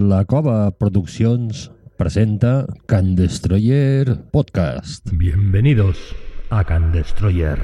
La 0.00 0.24
Cova 0.24 0.70
Productions 0.70 1.72
presenta 1.96 2.66
Can 2.86 3.16
Destroyer 3.16 4.30
Podcast. 4.30 5.04
Bienvenidos 5.10 6.14
a 6.50 6.62
Can 6.62 6.92
Destroyer. 6.92 7.58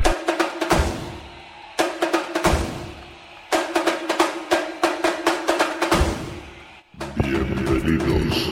Bienvenidos 7.23 8.51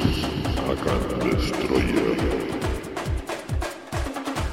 a 0.59 0.75
Can 0.85 1.31
Destroyer. 1.31 2.17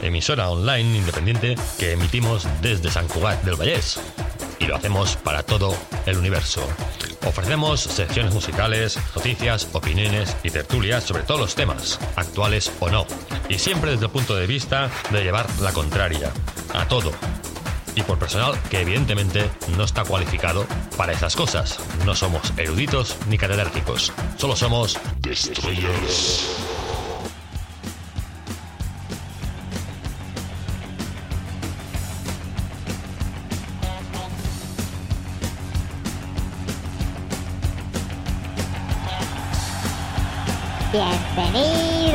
emisora 0.01 0.49
online 0.49 0.97
independiente 0.97 1.55
que 1.77 1.91
emitimos 1.91 2.47
desde 2.63 2.89
San 2.89 3.07
Cugat 3.07 3.43
del 3.43 3.57
Vallés. 3.57 4.01
Y 4.57 4.65
lo 4.65 4.75
hacemos 4.75 5.17
para 5.17 5.43
todo 5.43 5.75
el 6.07 6.17
universo. 6.17 6.67
Ofrecemos 7.29 7.81
secciones 7.81 8.33
musicales, 8.33 8.97
noticias, 9.15 9.67
opiniones 9.73 10.35
y 10.41 10.49
tertulias 10.49 11.03
sobre 11.03 11.21
todos 11.21 11.39
los 11.39 11.53
temas, 11.53 11.99
actuales 12.15 12.71
o 12.79 12.89
no. 12.89 13.05
Y 13.47 13.59
siempre 13.59 13.91
desde 13.91 14.05
el 14.05 14.11
punto 14.11 14.35
de 14.35 14.47
vista 14.47 14.89
de 15.11 15.21
llevar 15.21 15.45
la 15.61 15.71
contraria 15.71 16.31
a 16.73 16.87
todo. 16.87 17.11
Y 17.93 18.01
por 18.01 18.17
personal 18.17 18.59
que 18.71 18.81
evidentemente 18.81 19.47
no 19.77 19.83
está 19.83 20.03
cualificado 20.05 20.65
para 20.97 21.13
esas 21.13 21.35
cosas. 21.35 21.79
No 22.03 22.15
somos 22.15 22.51
eruditos 22.57 23.15
ni 23.27 23.37
catedráticos. 23.37 24.11
Solo 24.35 24.55
somos 24.55 24.97
Destroyers. 25.19 26.68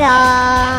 Bienvenidos. 0.05 0.74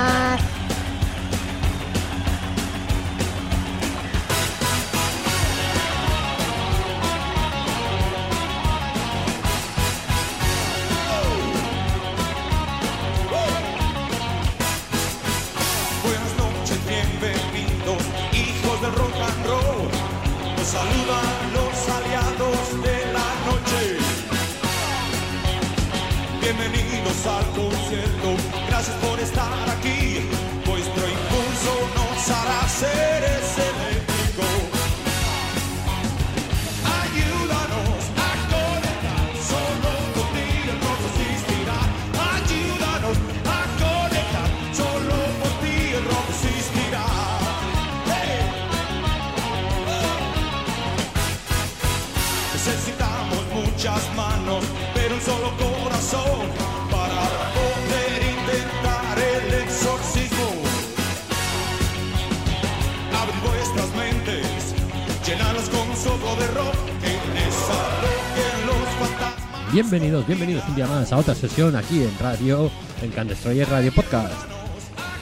Bienvenidos, 69.76 70.26
bienvenidos 70.26 70.64
un 70.68 70.74
día 70.74 70.86
más 70.86 71.12
a 71.12 71.18
otra 71.18 71.34
sesión 71.34 71.76
aquí 71.76 72.02
en 72.02 72.18
radio, 72.18 72.70
en 73.02 73.10
Can 73.10 73.28
Radio 73.68 73.92
Podcast. 73.92 74.32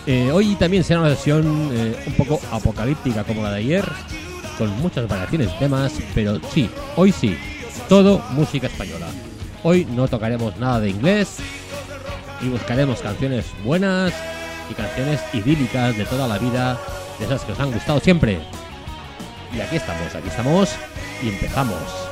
Eh, 0.06 0.31
hoy 0.31 0.54
también 0.54 0.84
será 0.84 1.00
una 1.00 1.10
sesión 1.16 1.70
eh, 1.72 1.97
un 2.06 2.12
poco 2.12 2.41
apocalíptica 2.53 3.25
como 3.25 3.43
la 3.43 3.50
de 3.50 3.56
ayer, 3.56 3.84
con 4.56 4.70
muchas 4.81 5.09
variaciones 5.09 5.50
de 5.50 5.59
temas, 5.59 5.94
pero 6.14 6.38
sí, 6.53 6.70
hoy 6.94 7.10
sí, 7.10 7.37
todo 7.88 8.22
música 8.31 8.69
española. 8.69 9.09
Hoy 9.64 9.87
no 9.87 10.06
tocaremos 10.06 10.56
nada 10.56 10.78
de 10.78 10.91
inglés 10.91 11.38
y 12.41 12.48
buscaremos 12.48 13.00
canciones 13.00 13.47
buenas 13.64 14.14
y 14.70 14.75
canciones 14.75 15.20
idílicas 15.32 15.98
de 15.98 16.04
toda 16.04 16.28
la 16.28 16.38
vida, 16.38 16.78
de 17.19 17.25
esas 17.25 17.43
que 17.43 17.50
os 17.50 17.59
han 17.59 17.72
gustado 17.72 17.98
siempre. 17.98 18.38
Y 19.53 19.60
aquí 19.60 19.75
estamos, 19.75 20.14
aquí 20.14 20.28
estamos 20.28 20.70
y 21.25 21.31
empezamos. 21.31 22.03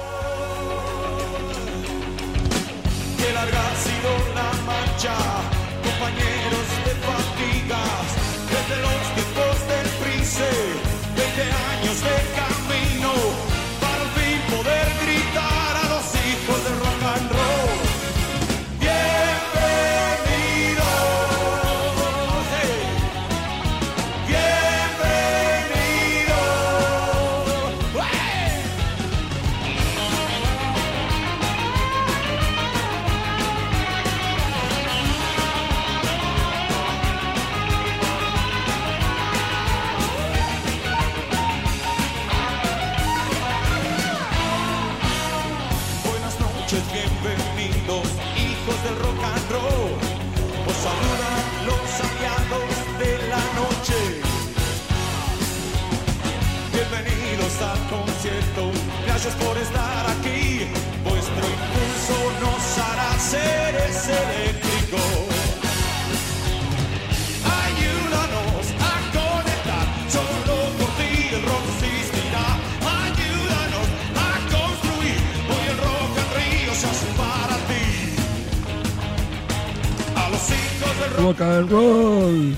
Rock 81.22 81.40
and 81.40 81.70
Roll. 81.70 82.56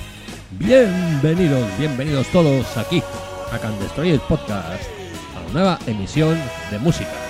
Bienvenidos, 0.53 1.69
bienvenidos 1.79 2.27
todos 2.29 2.77
aquí 2.79 3.03
a 3.53 3.59
Can 3.59 3.79
Destroyer 3.79 4.19
Podcast, 4.21 4.85
a 5.37 5.41
una 5.45 5.53
nueva 5.53 5.79
emisión 5.87 6.39
de 6.71 6.79
música. 6.79 7.24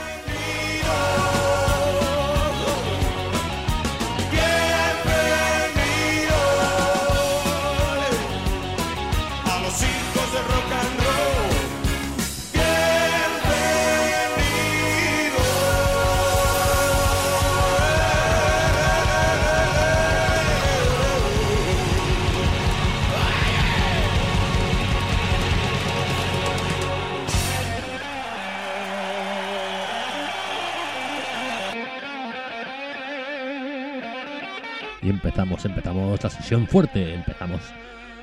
empezamos, 35.34 35.64
empezamos 35.64 36.22
la 36.22 36.30
sesión 36.30 36.66
fuerte, 36.68 37.12
empezamos, 37.12 37.60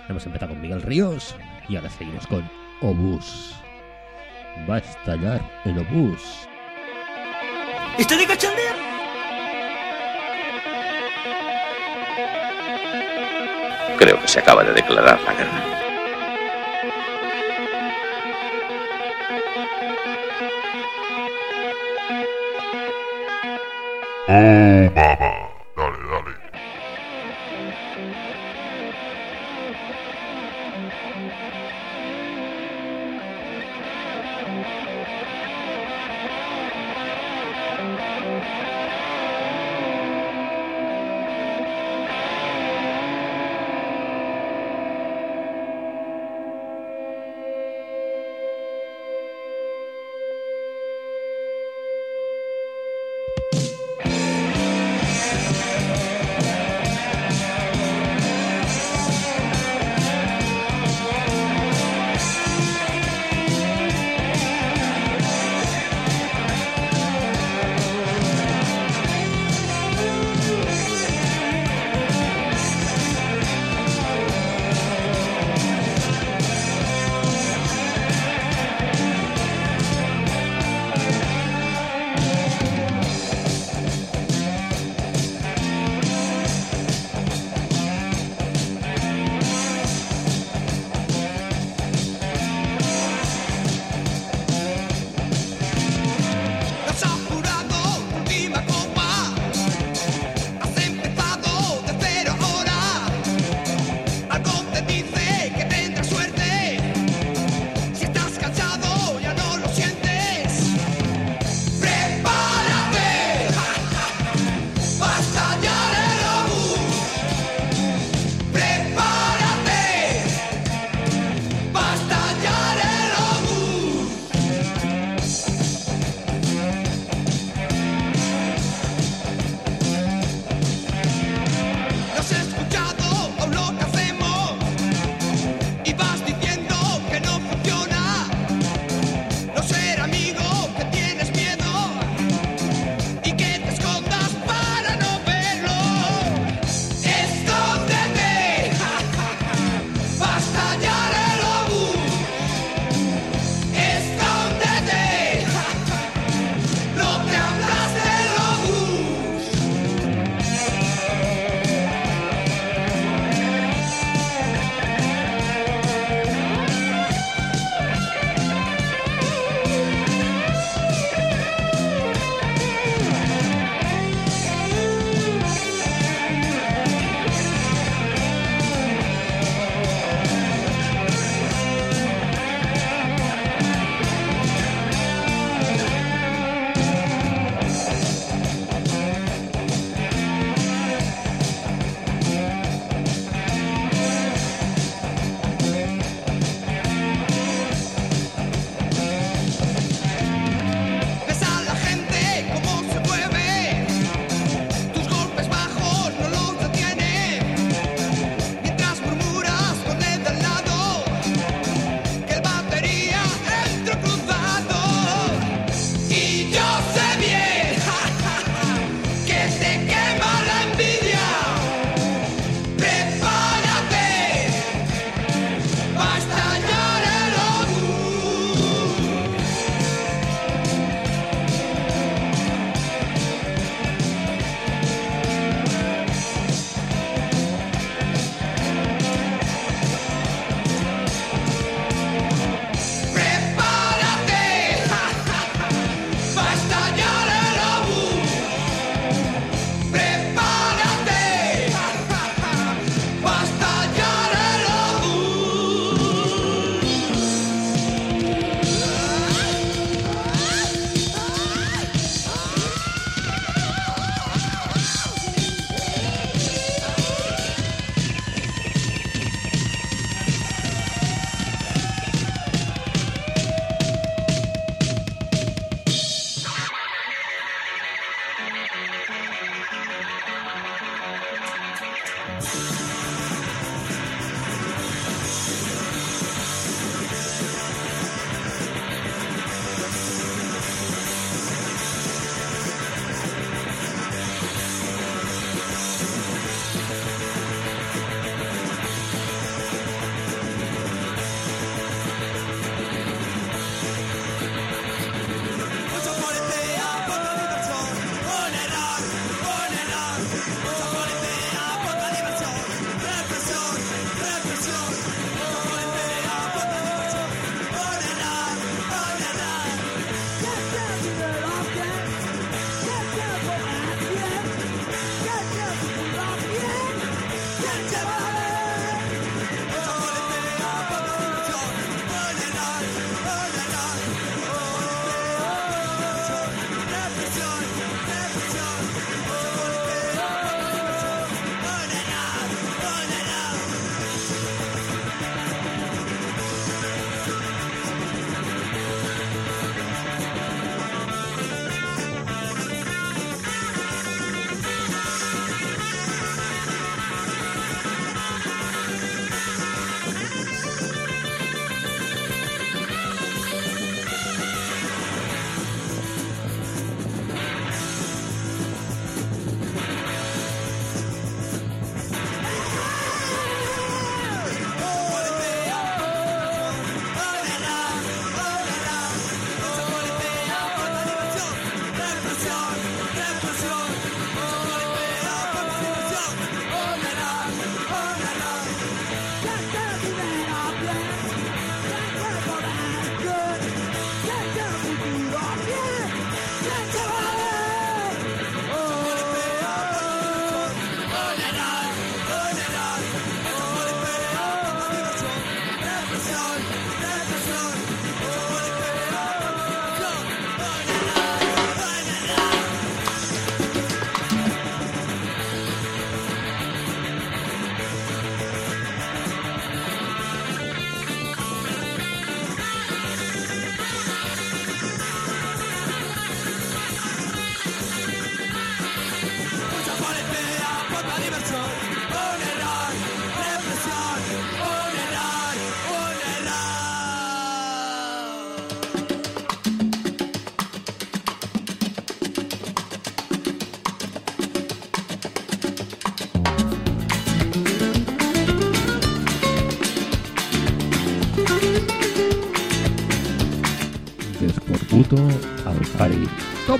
hemos 0.07 0.25
empezado 0.25 0.53
con 0.53 0.61
Miguel 0.61 0.81
Ríos 0.81 1.35
y 1.67 1.75
ahora 1.75 1.89
seguimos 1.89 2.25
con 2.25 2.49
Obús. 2.81 3.53
Va 4.69 4.75
a 4.75 4.77
estallar 4.77 5.41
el 5.65 5.77
Obús. 5.79 6.47
¿Está 7.97 8.15
de 8.15 8.25
cachondeo? 8.25 8.73
Creo 13.97 14.21
que 14.21 14.27
se 14.29 14.39
acaba 14.39 14.63
de 14.63 14.73
declarar 14.73 15.19
la 15.21 15.33
guerra. 15.33 15.63
Oh, 24.29 24.89
Baba. 24.95 25.40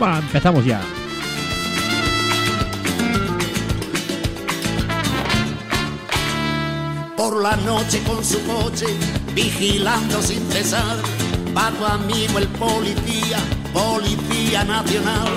Toma, 0.02 0.18
empezamos 0.18 0.66
ya. 0.66 0.82
por 7.16 7.40
la 7.44 7.56
noche 7.58 8.02
con 8.02 8.26
su 8.26 8.44
coche, 8.48 8.88
vigilando 9.36 10.24
sin 10.24 10.42
cesar. 10.52 10.98
Va 11.56 11.70
tu 11.70 11.86
amigo 11.86 12.40
el 12.40 12.48
policía, 12.48 13.38
policía 13.72 14.64
nacional. 14.64 15.30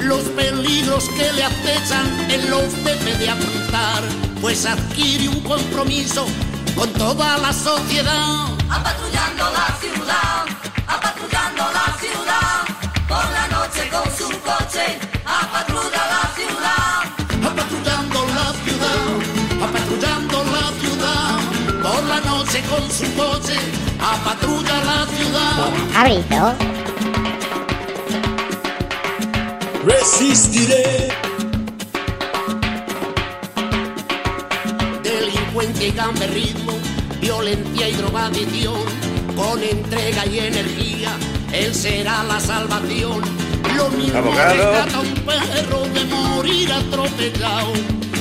Los 0.00 0.22
peligros 0.30 1.08
que 1.10 1.32
le 1.34 1.44
acechan, 1.44 2.28
él 2.28 2.50
los 2.50 2.74
debe 2.82 3.16
de 3.18 3.30
afrontar, 3.30 4.02
pues 4.40 4.66
adquiere 4.66 5.28
un 5.28 5.40
compromiso 5.42 6.26
con 6.74 6.92
toda 6.94 7.38
la 7.38 7.52
sociedad. 7.52 8.48
apatrullando 8.68 9.44
la 9.52 9.66
ciudad, 9.66 9.77
su 22.98 23.14
coche, 23.14 23.54
apatrulla 24.00 24.82
la 24.84 25.06
ciudad. 25.06 25.70
Resistiré. 29.84 31.08
Delincuencia 35.04 35.86
y 35.86 35.92
gamberrismo, 35.92 36.72
violencia 37.20 37.88
y 37.88 37.92
drogadicción, 37.92 38.80
con 39.36 39.62
entrega 39.62 40.26
y 40.26 40.38
energía, 40.40 41.16
él 41.52 41.72
será 41.72 42.24
la 42.24 42.40
salvación. 42.40 43.22
Lo 43.76 43.90
mismo 43.90 44.18
Abogado. 44.18 44.54
rescata 44.54 44.98
un 44.98 45.14
perro 45.24 45.82
de 45.94 46.04
morir 46.06 46.72
atropellado, 46.72 47.72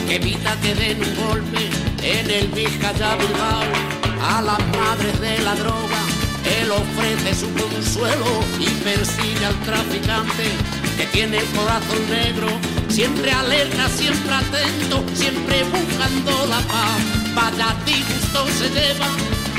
que 0.08 0.16
evita 0.18 0.56
que 0.62 0.76
den 0.76 1.02
un 1.02 1.16
golpe 1.28 1.68
en 2.04 2.30
el 2.30 2.48
Vizcaya 2.50 3.16
Bilbao. 3.16 4.07
A 4.28 4.42
las 4.42 4.60
madres 4.78 5.20
de 5.22 5.40
la 5.40 5.56
droga, 5.56 6.02
él 6.60 6.70
ofrece 6.72 7.34
su 7.34 7.54
consuelo 7.54 8.26
y 8.60 8.68
persigue 8.84 9.46
al 9.46 9.56
traficante 9.62 10.52
que 10.98 11.06
tiene 11.08 11.38
el 11.38 11.46
corazón 11.48 12.10
negro, 12.10 12.48
siempre 12.90 13.32
alerta, 13.32 13.88
siempre 13.90 14.34
atento, 14.34 15.04
siempre 15.14 15.64
buscando 15.64 16.46
la 16.48 16.60
paz. 16.60 17.00
Vaya 17.36 17.76
disgusto 17.86 18.48
se 18.60 18.70
lleva, 18.70 19.08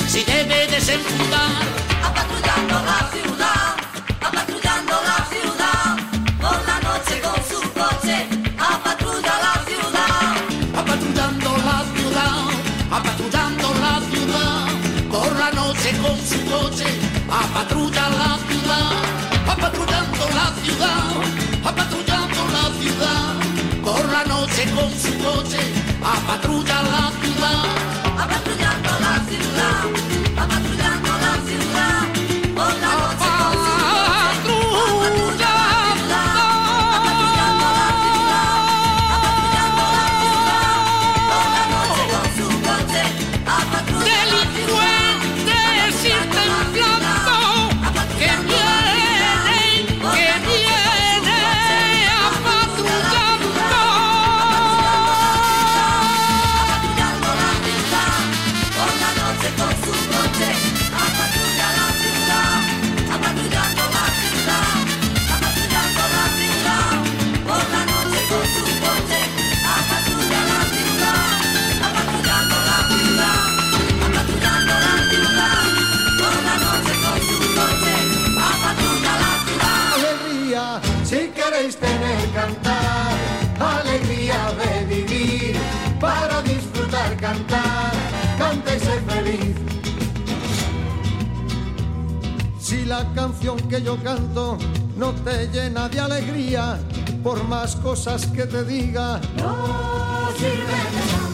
si 0.07 0.23
debe 0.25 0.67
desenfundar. 0.67 1.65
Apatrullando 2.05 2.75
la 2.85 3.11
ciudad, 3.11 3.58
apatrulla 26.29 26.83
la 26.83 27.08
canción 93.49 93.69
que 93.69 93.83
yo 93.83 93.97
canto 94.03 94.59
no 94.97 95.13
te 95.13 95.49
llena 95.49 95.89
de 95.89 96.01
alegría, 96.01 96.79
por 97.23 97.43
más 97.45 97.77
cosas 97.77 98.27
que 98.27 98.45
te 98.45 98.63
diga, 98.65 99.21
no 99.37 100.29
sirve 100.37 100.57
de 100.57 100.91
nada. 100.97 101.29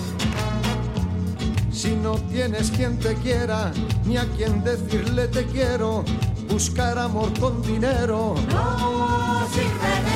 Si 1.72 1.96
no 1.96 2.12
tienes 2.30 2.70
quien 2.70 2.98
te 2.98 3.14
quiera, 3.16 3.72
ni 4.04 4.16
a 4.16 4.24
quien 4.36 4.62
decirle 4.62 5.26
te 5.28 5.44
quiero, 5.46 6.04
buscar 6.48 6.98
amor 6.98 7.32
con 7.40 7.60
dinero. 7.62 8.34
No 8.48 9.46
sirve 9.52 9.88
de 9.94 10.12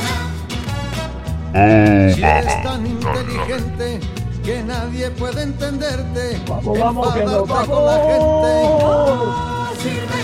nada. 1.53 2.15
Si 2.15 2.23
eres 2.23 2.63
tan 2.63 2.87
inteligente 2.87 4.01
que 4.45 4.63
nadie 4.63 5.11
puede 5.11 5.43
entenderte, 5.43 6.37
enfadarte 6.37 7.67
con 7.67 7.87
la 7.87 7.99
gente. 8.07 8.53
No 8.79 9.67
sirve 9.83 10.01
de 10.01 10.07
nada. 10.07 10.18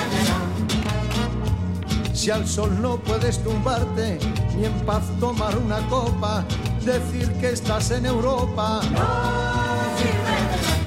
Si 2.24 2.30
al 2.30 2.48
sol 2.48 2.80
no 2.80 2.96
puedes 2.96 3.44
tumbarte, 3.44 4.18
ni 4.56 4.64
en 4.64 4.72
paz 4.86 5.02
tomar 5.20 5.58
una 5.58 5.86
copa, 5.90 6.42
decir 6.80 7.30
que 7.34 7.50
estás 7.50 7.90
en 7.90 8.06
Europa. 8.06 8.80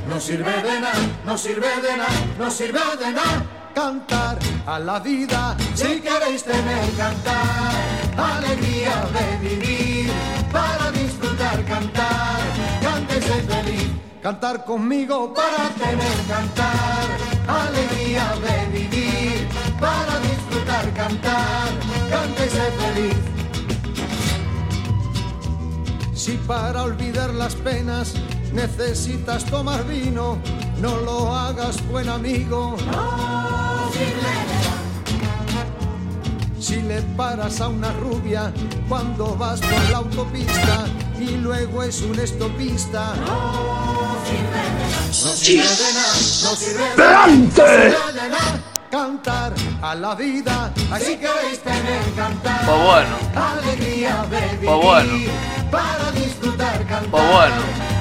No 0.10 0.20
sirve 0.20 0.64
de 0.64 0.82
nada, 0.82 0.94
no 1.28 1.38
sirve 1.38 1.68
de 1.80 1.96
nada, 1.96 2.10
no 2.40 2.50
sirve 2.50 2.80
de 3.00 3.12
nada. 3.12 3.46
Cantar 3.76 4.40
a 4.66 4.80
la 4.80 5.00
vida, 5.00 5.56
si 5.76 6.02
queréis 6.02 6.44
tener 6.44 6.92
cantar, 6.98 7.72
alegría 8.18 9.06
de 9.14 9.48
vivir, 9.48 10.12
para 10.52 10.90
disfrutar 10.90 11.64
cantar, 11.66 12.40
cántese 12.82 13.44
feliz. 13.44 13.92
Cantar 14.24 14.66
conmigo 14.66 15.36
para 15.36 15.70
tener 15.70 16.18
cantar, 16.28 17.06
alegría 17.48 18.34
de 18.42 18.80
vivir, 18.80 19.48
para 19.80 20.18
disfrutar 20.18 20.37
cantar, 20.68 21.70
cántese 22.10 22.72
feliz. 22.80 23.16
Si 26.14 26.34
para 26.46 26.84
olvidar 26.84 27.34
las 27.34 27.56
penas 27.56 28.14
necesitas 28.54 29.46
tomar 29.46 29.88
vino, 29.88 30.38
no 30.82 30.98
lo 30.98 31.34
hagas 31.34 31.82
buen 31.88 32.10
amigo. 32.10 32.76
Si 36.60 36.82
le 36.82 37.02
paras 37.16 37.62
a 37.62 37.70
una 37.70 37.94
rubia 37.94 38.52
cuando 38.90 39.38
vas 39.38 39.62
por 39.62 39.90
la 39.90 40.00
autopista 40.00 40.86
y 41.18 41.38
luego 41.38 41.82
es 41.84 42.02
un 42.02 42.20
estopista. 42.20 43.16
No 43.16 44.18
sirve 45.34 45.64
de 45.64 45.94
nada, 45.94 46.14
no 46.44 46.56
sirve 46.56 46.84
de 46.84 46.96
nada, 46.98 47.28
no 47.28 47.36
sirve 47.36 48.22
de 48.22 48.30
nada. 48.30 48.77
Cantar 48.92 49.54
a 49.82 49.96
la 49.96 50.16
vida, 50.16 50.72
así 50.92 51.18
queréis 51.18 51.60
tener 51.62 52.02
cantar. 52.16 52.66
Pues 52.66 52.84
bueno. 52.84 53.16
Alegría 53.36 54.26
de 54.30 54.42
vivir, 54.56 54.70
Pues 54.70 54.82
bueno. 54.82 55.14
para 55.70 56.12
disfrutar 56.14 56.78
cantar. 56.86 57.10
Pues 57.12 57.24
bueno. 57.32 57.56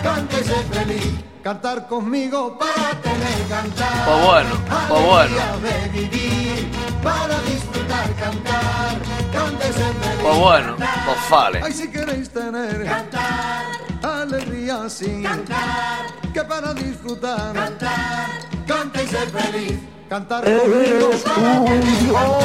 Cántese 0.04 0.54
feliz, 0.72 1.24
cantar 1.42 1.88
conmigo 1.88 2.56
para 2.56 3.00
tener 3.02 3.48
cantar. 3.48 4.04
Pues 4.06 4.24
bueno, 4.24 4.50
pues 4.88 5.06
bueno. 5.06 5.36
Alegría 5.36 5.56
de 5.82 5.88
vivir, 5.88 6.70
para 7.02 7.40
disfrutar 7.40 8.14
cantar. 8.14 8.96
Cántese 9.32 9.72
feliz. 9.72 10.22
Pues 10.22 10.38
bueno, 10.38 10.76
pues 10.76 11.18
vale. 11.30 11.60
Ay, 11.64 11.72
si 11.72 11.88
queréis 11.90 12.30
tener 12.30 12.84
cantar, 12.84 13.64
alegría 14.04 14.88
sí, 14.88 15.20
cantar, 15.22 16.06
que 16.32 16.42
para 16.44 16.72
disfrutar 16.74 17.52
cantar, 17.52 18.26
canta 18.68 19.02
y 19.02 19.06
ser 19.08 19.28
feliz, 19.30 19.78
cantar 20.08 20.44
conmigo. 20.44 22.38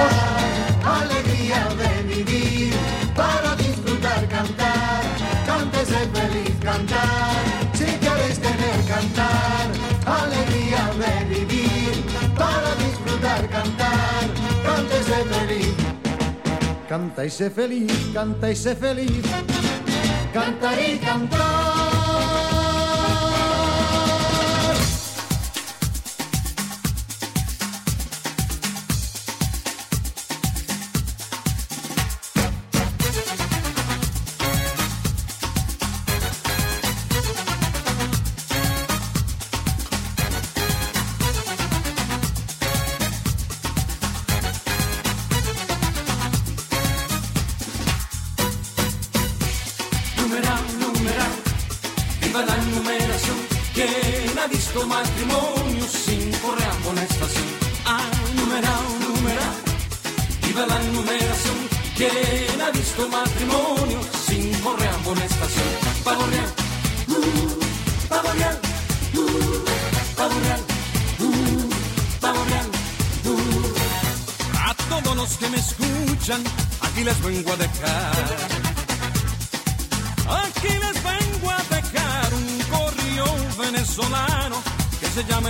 Alegría 0.84 1.68
de 1.80 2.04
vivir, 2.04 2.74
para 3.16 3.56
disfrutar 3.56 4.28
cantar, 4.28 5.02
cántese 5.46 6.00
feliz 6.14 6.56
cantar, 6.62 7.36
si 7.74 7.86
queréis 7.86 8.40
tener 8.40 8.86
cantar, 8.88 9.68
alegría 10.06 10.92
de 11.02 11.36
vivir, 11.36 12.06
para 12.36 12.76
disfrutar 12.76 13.48
cantar, 13.50 14.24
cántese 14.64 15.24
feliz. 15.34 15.76
Canta 16.90 17.26
y 17.26 17.30
sé 17.30 17.50
feliz, 17.50 18.10
canta 18.14 18.52
y 18.52 18.56
sé 18.56 18.76
feliz, 18.76 19.24
cantar 20.34 20.78
y 20.82 20.98
cantar. 20.98 22.11
Matrimonio 55.02 55.86
sin 55.88 56.32
correa 56.44 56.74
con 56.86 56.98
estación? 56.98 57.48
Ah, 57.86 58.10
numeral, 58.36 58.84
numeral, 59.08 59.56
viva 60.46 60.66
la 60.68 60.80
numeración. 60.96 61.58
¿Quién 61.98 62.62
ha 62.62 62.70
visto 62.72 63.08
matrimonio 63.10 64.00
sin 64.28 64.52
correa 64.66 64.96
con 65.04 65.18
estación? 65.18 65.72
Pavo 66.04 66.24
real, 66.34 66.50
uh, 67.08 67.50
pavo 68.10 68.30
real, 68.34 68.58
uh, 69.16 69.22
uh, 69.22 70.32
uh. 73.28 73.40
A 74.68 74.74
todos 74.90 75.16
los 75.16 75.32
que 75.40 75.48
me 75.50 75.58
escuchan, 75.58 76.44
aquí 76.82 77.04
les 77.04 77.20
vengo 77.24 77.54
a 77.54 77.58
dejar. 77.58 78.51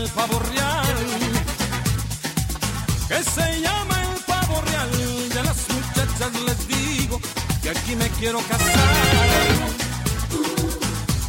El 0.02 0.10
pavo 0.10 0.40
real. 0.40 0.98
Que 3.08 3.24
se 3.24 3.62
llama 3.62 3.96
el 4.04 4.24
pavo 4.26 4.62
real. 4.62 4.90
Y 5.34 5.38
a 5.38 5.44
las 5.44 5.60
muchachas 5.70 6.32
les 6.48 6.68
digo 6.68 7.20
que 7.62 7.70
aquí 7.70 7.96
me 7.96 8.10
quiero 8.20 8.40
casar. 8.40 9.48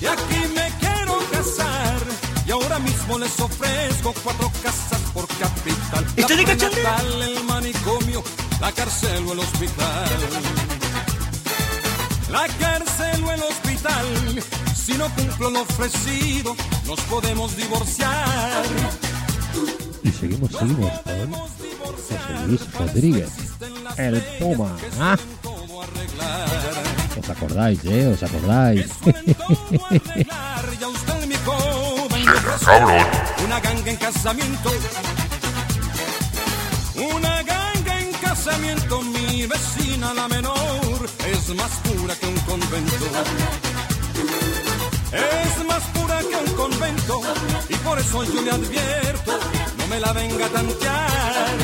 Y 0.01 0.07
aquí 0.07 0.41
me 0.55 0.67
quiero 0.81 1.19
casar. 1.31 1.99
Y 2.47 2.51
ahora 2.51 2.79
mismo 2.79 3.19
les 3.19 3.39
ofrezco 3.41 4.15
cuatro 4.25 4.51
casas 4.63 5.01
por 5.13 5.27
capital. 5.27 6.07
La 6.17 6.27
prenatal, 6.27 7.23
el 7.23 7.45
manicomio, 7.45 8.23
la 8.61 8.73
cárcel 8.73 9.25
o 9.29 9.33
el 9.33 9.39
hospital 9.41 10.09
la 12.33 12.49
cárcel 12.59 13.25
o 13.25 13.31
el 13.31 13.43
hospital. 13.43 14.07
Si 14.85 14.95
no 14.95 15.09
cumplo 15.15 15.51
lo 15.51 15.63
ofrecido, 15.63 16.57
nos 16.87 17.01
podemos 17.03 17.57
divorciar. 17.57 18.65
Y 20.03 20.11
seguimos, 20.11 20.51
seguimos 20.51 20.91
con 21.03 21.33
José 21.79 22.19
Luis 22.49 22.73
Rodríguez, 22.73 23.31
el 23.97 24.21
Puma. 24.41 24.77
¿ah? 24.99 25.17
¿Os 27.17 27.31
acordáis, 27.31 27.79
eh? 27.85 28.09
¿Os 28.09 28.23
acordáis? 28.25 28.87
Cabrón. 32.65 33.07
Una 33.45 33.61
ganga 33.61 33.91
en 33.91 33.97
casamiento. 33.97 34.71
Una 36.97 37.43
ganga 37.45 38.01
en 38.01 38.13
casamiento, 38.15 39.03
mi 39.03 39.47
vecina 39.47 40.13
la 40.15 40.27
menor 40.27 41.09
es 41.33 41.55
más 41.55 41.71
pura 41.85 42.17
que 42.17 42.27
un 42.27 42.39
convento. 42.41 43.07
Es 45.13 45.67
más 45.67 45.83
pura 45.95 46.21
que 46.21 46.37
un 46.37 46.57
convento 46.57 47.21
y 47.69 47.75
por 47.77 47.99
eso 47.99 48.25
yo 48.25 48.41
le 48.43 48.51
advierto, 48.51 49.33
no 49.79 49.87
me 49.89 50.01
la 50.01 50.13
venga 50.13 50.47
a 50.47 50.49
tantear. 50.49 51.57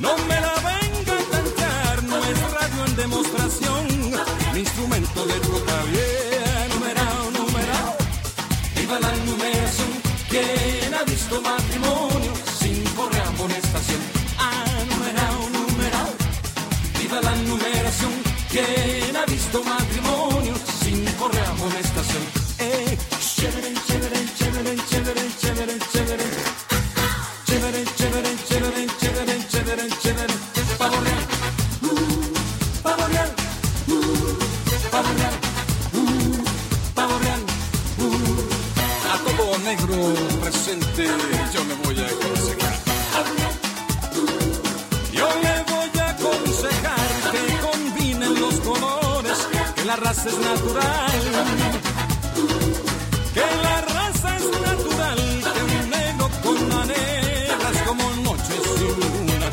No 0.00 0.16
me 0.28 0.40
la 0.40 0.54
venga 0.70 1.12
a 1.12 1.24
tantear, 1.30 2.02
no 2.04 2.16
es 2.18 2.52
radio 2.52 2.84
en 2.86 2.96
demostración, 2.96 3.86
mi 4.52 4.60
instrumento 4.60 5.26
de 5.26 5.34
toca 5.40 5.82
bien, 5.92 6.68
numerado, 6.74 7.30
numerado. 7.30 7.96
Viva 8.76 9.00
la 9.00 9.12
numeración, 9.26 9.90
¿quién 10.30 10.94
ha 10.94 11.02
visto 11.04 11.40
matrimonio 11.42 12.32
sin 12.60 12.82
correa 12.96 13.26
amonestación? 13.28 14.00
Ah, 14.38 14.84
numerado, 14.90 15.50
numerado. 15.50 16.12
Viva 17.00 17.20
la 17.20 17.34
numeración, 17.36 18.12
¿quién 18.50 19.16
ha 19.16 19.24
visto 19.26 19.62
matrimonio 19.64 19.97
sin 21.28 21.40
correa 21.40 21.50
amonestación? 21.50 22.22
Eh, 22.58 22.98
chévere, 23.20 23.74
chévere, 23.86 24.16
chévere, 24.36 24.76
chévere, 24.88 25.22
chévere, 25.40 25.78
chévere. 25.92 26.57
Es 50.28 50.38
natural. 50.38 51.22
Que 53.34 53.46
la 53.64 53.80
raza 53.80 54.36
es 54.36 54.46
natural, 54.68 55.20
que 55.54 55.62
un 55.62 55.90
negro 55.90 56.26
con 56.42 56.58
es 57.72 57.82
como 57.86 58.04
noche 58.28 58.54
sin 58.74 58.92
luna. 59.00 59.48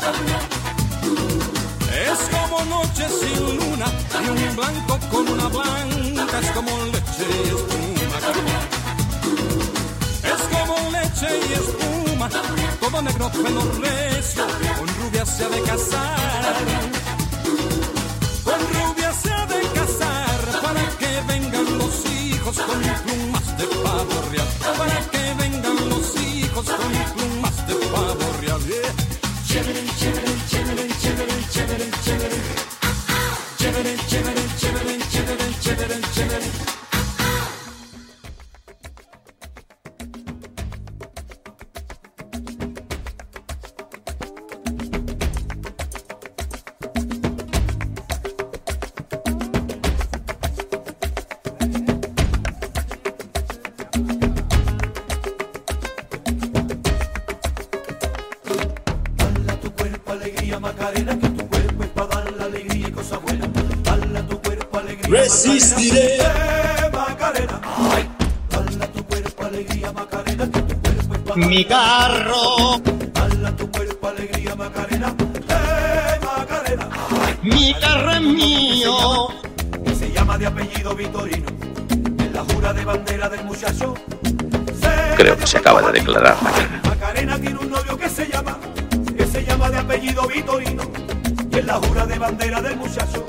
Es 2.08 2.20
como 2.34 2.64
noche 2.64 3.04
sin 3.20 3.56
luna 3.58 3.86
y 4.22 4.28
un 4.28 4.56
blanco 4.56 4.98
con 5.10 5.28
una 5.28 5.48
blanca 5.48 6.38
es 6.42 6.50
como 6.50 6.70
leche 6.92 7.26
y 7.30 7.48
espuma. 7.56 8.18
Es 10.32 10.42
como 10.54 10.74
leche 10.96 11.28
y 11.48 11.52
espuma, 11.62 12.28
todo 12.80 13.02
negro 13.02 13.30
pelo 13.30 13.62
recio, 13.80 14.44
con 14.78 14.88
rubia 14.98 15.24
se 15.24 15.44
ha 15.44 15.48
de 15.48 15.60
casar. 15.62 17.05
Vengan 21.26 21.78
los 21.78 21.94
hijos 22.06 22.56
con 22.58 22.80
plumas 23.04 23.58
de 23.58 23.64
pavo 23.84 24.16
real. 24.30 24.48
Para 24.78 25.00
que 25.10 25.34
vengan 25.42 25.88
los 25.90 26.16
hijos 26.20 26.66
con 26.66 26.92
plumas 27.14 27.66
de 27.66 27.74
pavo 27.74 28.26
real. 28.40 28.60
Yeah. 28.66 29.16
Chévere, 29.46 29.84
chévere, 29.98 30.32
chévere, 30.50 30.88
chévere, 31.00 31.90
chévere, 32.04 32.65
resistiré. 65.46 66.18
Mi 71.36 71.64
carro. 71.64 72.76
Eh, 72.76 72.96
Mi 77.42 77.74
carro 77.74 78.12
es 78.12 78.20
mío. 78.22 79.28
Que 79.84 79.94
se, 79.94 80.10
llama, 80.12 80.38
de 80.38 80.46
apellido 80.46 80.94
Vitorino, 80.94 81.48
en 81.90 82.32
la 82.32 82.42
jura 82.44 82.72
de 82.72 82.84
bandera 82.84 83.28
del 83.28 83.44
muchacho. 83.44 83.94
Creo 85.16 85.36
que 85.36 85.46
se 85.46 85.58
acaba 85.58 85.82
de 85.82 85.92
declarar 85.92 86.36
Macarena. 86.42 86.80
Macarena 86.84 87.38
tiene 87.38 87.58
un 87.58 87.70
novio 87.70 87.98
que 87.98 88.08
se 88.08 88.26
llama, 88.26 88.58
que 89.16 89.26
se 89.26 89.44
llama 89.44 89.70
de 89.70 89.78
apellido 89.78 90.26
Vitorino, 90.26 90.82
y 91.50 91.58
en 91.58 91.66
la 91.66 91.74
jura 91.74 92.06
de 92.06 92.18
bandera 92.18 92.62
del 92.62 92.76
muchacho 92.76 93.26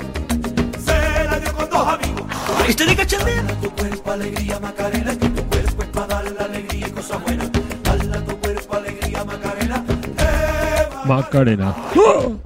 amigos, 1.86 1.94
amigos. 1.94 2.66
¿Viste 2.66 2.84
de 2.84 2.96
cachandela? 2.96 3.52
Eh, 3.52 3.56
tu 3.62 3.70
cuerpo 3.70 4.10
alegría, 4.12 4.60
Macarena, 4.60 5.12
que 5.18 5.28
tu 5.28 5.44
cuerpo 5.44 5.82
es 5.82 5.88
para 5.88 6.06
darle 6.06 6.30
la 6.38 6.44
alegría 6.44 6.88
y 6.88 6.90
cosas 6.90 7.22
buenas. 7.22 7.50
Dala 7.82 8.20
tu 8.24 8.38
cuerpo 8.38 8.76
alegría, 8.76 9.24
Macarena. 9.24 9.84
Eh, 10.18 10.88
Macarena. 11.04 11.74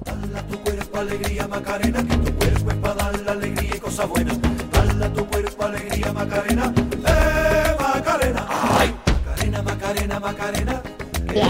Dala 0.05 0.47
tu 0.49 0.59
cuerpo 0.59 0.99
alegría, 0.99 1.47
Macarena, 1.47 2.03
que 2.03 2.17
tu 2.17 2.33
cuerpo 2.35 2.71
es 2.71 2.77
para 2.77 2.93
darle 2.95 3.23
la 3.23 3.31
alegría 3.31 3.75
y 3.75 3.79
cosas 3.79 4.09
buenas. 4.09 4.37
Dala 4.71 5.13
tu 5.13 5.25
cuerpo 5.25 5.63
alegría, 5.63 6.13
Macarena. 6.13 6.73
Eh, 7.07 7.75
Macarena. 7.79 8.47
Ay, 8.79 8.95
Macarena, 9.05 9.61
Macarena, 9.63 10.19
Macarena. 10.19 10.81
Que 11.27 11.41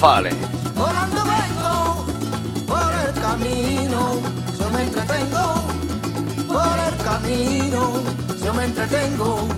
vale. 0.00 0.30
Volando 0.76 1.22
vengo 1.24 2.04
por 2.66 2.92
el 3.04 3.12
camino, 3.20 4.20
yo 4.58 4.70
me 4.70 4.82
entretengo. 4.82 5.54
Por 6.46 6.78
el 6.78 6.96
camino, 7.04 7.92
yo 8.44 8.54
me 8.54 8.64
entretengo. 8.64 9.48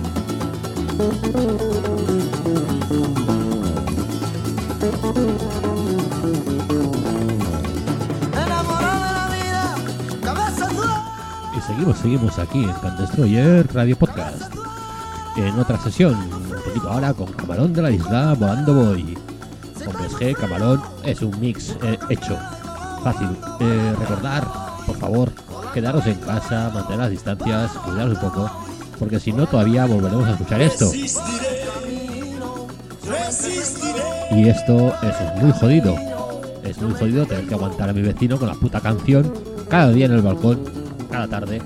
Enamorado 8.33 9.05
de 9.05 9.11
la 9.13 9.27
vida, 9.29 9.75
cabeza 10.23 10.67
dura. 10.69 11.03
Y 11.57 11.61
seguimos, 11.61 11.97
seguimos 11.97 12.39
aquí 12.39 12.63
en 12.63 12.73
Can 12.73 12.97
Destroyer 12.97 13.73
Radio 13.73 13.95
Podcast. 13.97 14.53
En 15.37 15.57
otra 15.59 15.77
sesión, 15.79 16.15
un 16.15 16.61
poquito 16.63 16.89
ahora 16.89 17.13
con 17.13 17.31
Camarón 17.31 17.73
de 17.73 17.81
la 17.81 17.91
Isla 17.91 18.33
Volando 18.37 18.73
Boy. 18.73 19.20
G, 20.21 20.35
Camarón, 20.35 20.79
es 21.03 21.23
un 21.23 21.39
mix 21.39 21.75
eh, 21.81 21.97
hecho. 22.09 22.37
Fácil. 23.03 23.29
Eh, 23.59 23.95
recordar, 23.97 24.47
por 24.85 24.95
favor, 24.97 25.31
quedaros 25.73 26.05
en 26.05 26.13
casa, 26.19 26.69
mantener 26.71 26.99
las 26.99 27.09
distancias, 27.09 27.71
cuidaros 27.71 28.21
un 28.21 28.29
poco, 28.29 28.51
porque 28.99 29.19
si 29.19 29.33
no 29.33 29.47
todavía 29.47 29.87
volveremos 29.87 30.27
a 30.27 30.31
escuchar 30.33 30.61
esto. 30.61 30.91
Y 34.31 34.47
esto 34.47 34.93
es 35.01 35.41
muy 35.41 35.51
jodido. 35.53 35.95
Es 36.63 36.79
muy 36.79 36.93
jodido 36.93 37.25
tener 37.25 37.47
que 37.47 37.55
aguantar 37.55 37.89
a 37.89 37.93
mi 37.93 38.03
vecino 38.03 38.37
con 38.37 38.47
la 38.47 38.53
puta 38.53 38.79
canción 38.79 39.33
cada 39.69 39.91
día 39.91 40.05
en 40.05 40.13
el 40.13 40.21
balcón, 40.21 40.59
cada 41.09 41.27
tarde, 41.27 41.63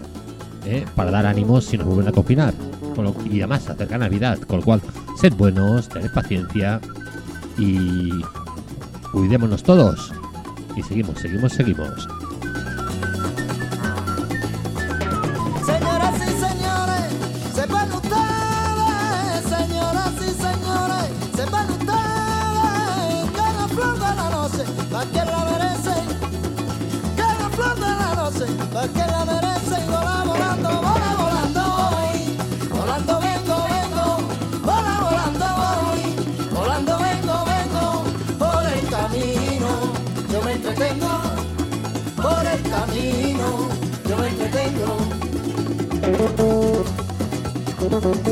¿eh? 0.65 0.85
para 0.95 1.11
dar 1.11 1.25
ánimos 1.25 1.65
si 1.65 1.77
nos 1.77 1.87
vuelven 1.87 2.07
a 2.07 2.13
confinar. 2.13 2.53
Y 3.29 3.39
además 3.39 3.63
se 3.63 3.73
acerca 3.73 3.97
Navidad, 3.97 4.39
con 4.47 4.59
lo 4.59 4.65
cual, 4.65 4.81
sed 5.19 5.33
buenos, 5.33 5.89
tened 5.89 6.09
paciencia 6.11 6.79
y 7.57 8.09
cuidémonos 9.15 9.63
todos. 9.63 10.12
Y 10.75 10.84
seguimos, 10.84 11.19
seguimos, 11.19 11.54
seguimos. 11.54 12.06
Thank 47.97 48.27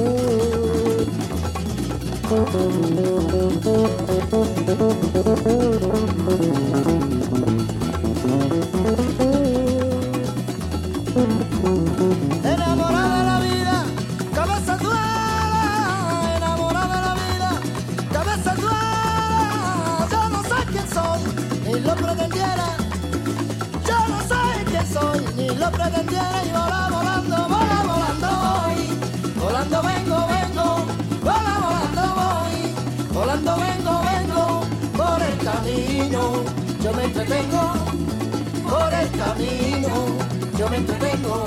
you. 5.47 5.62
Yo 39.35 40.69
me 40.69 40.77
entretengo. 40.77 41.45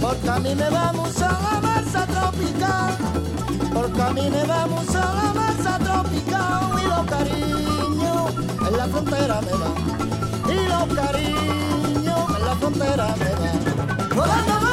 Porque 0.00 0.28
a 0.28 0.38
mí 0.40 0.54
me 0.54 0.68
va 0.68 0.92
mucho 0.92 1.20
la 1.20 1.60
masa 1.62 2.06
tropical. 2.06 2.96
Porque 3.72 4.02
a 4.02 4.10
mí 4.10 4.30
me 4.30 4.44
va 4.44 4.66
mucho 4.66 4.92
la 4.92 5.32
masa 5.34 5.78
tropical. 5.78 6.82
Y 6.82 6.86
los 6.86 7.06
cariños 7.06 8.32
en 8.68 8.76
la 8.76 8.86
frontera 8.88 9.40
me 9.40 9.52
va. 9.52 10.03
Cariños 10.88 12.36
en 12.36 12.44
la 12.44 12.54
frontera 12.56 13.14
me 13.16 14.16
va. 14.16 14.63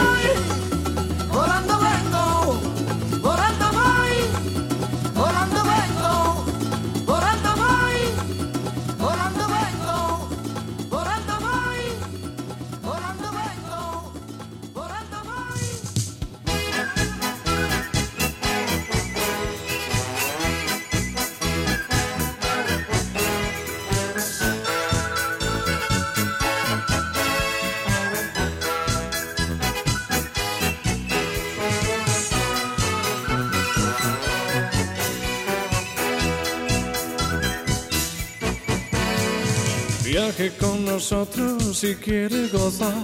Viaje 40.11 40.51
con 40.57 40.83
nosotros 40.83 41.77
si 41.77 41.95
quiere 41.95 42.49
gozar. 42.49 43.01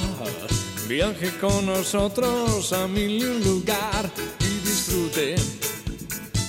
Viaje 0.89 1.31
con 1.39 1.65
nosotros 1.65 2.73
a 2.73 2.85
mil 2.85 3.23
y 3.23 3.23
un 3.23 3.43
lugar 3.45 4.11
y 4.41 4.67
disfrute 4.67 5.35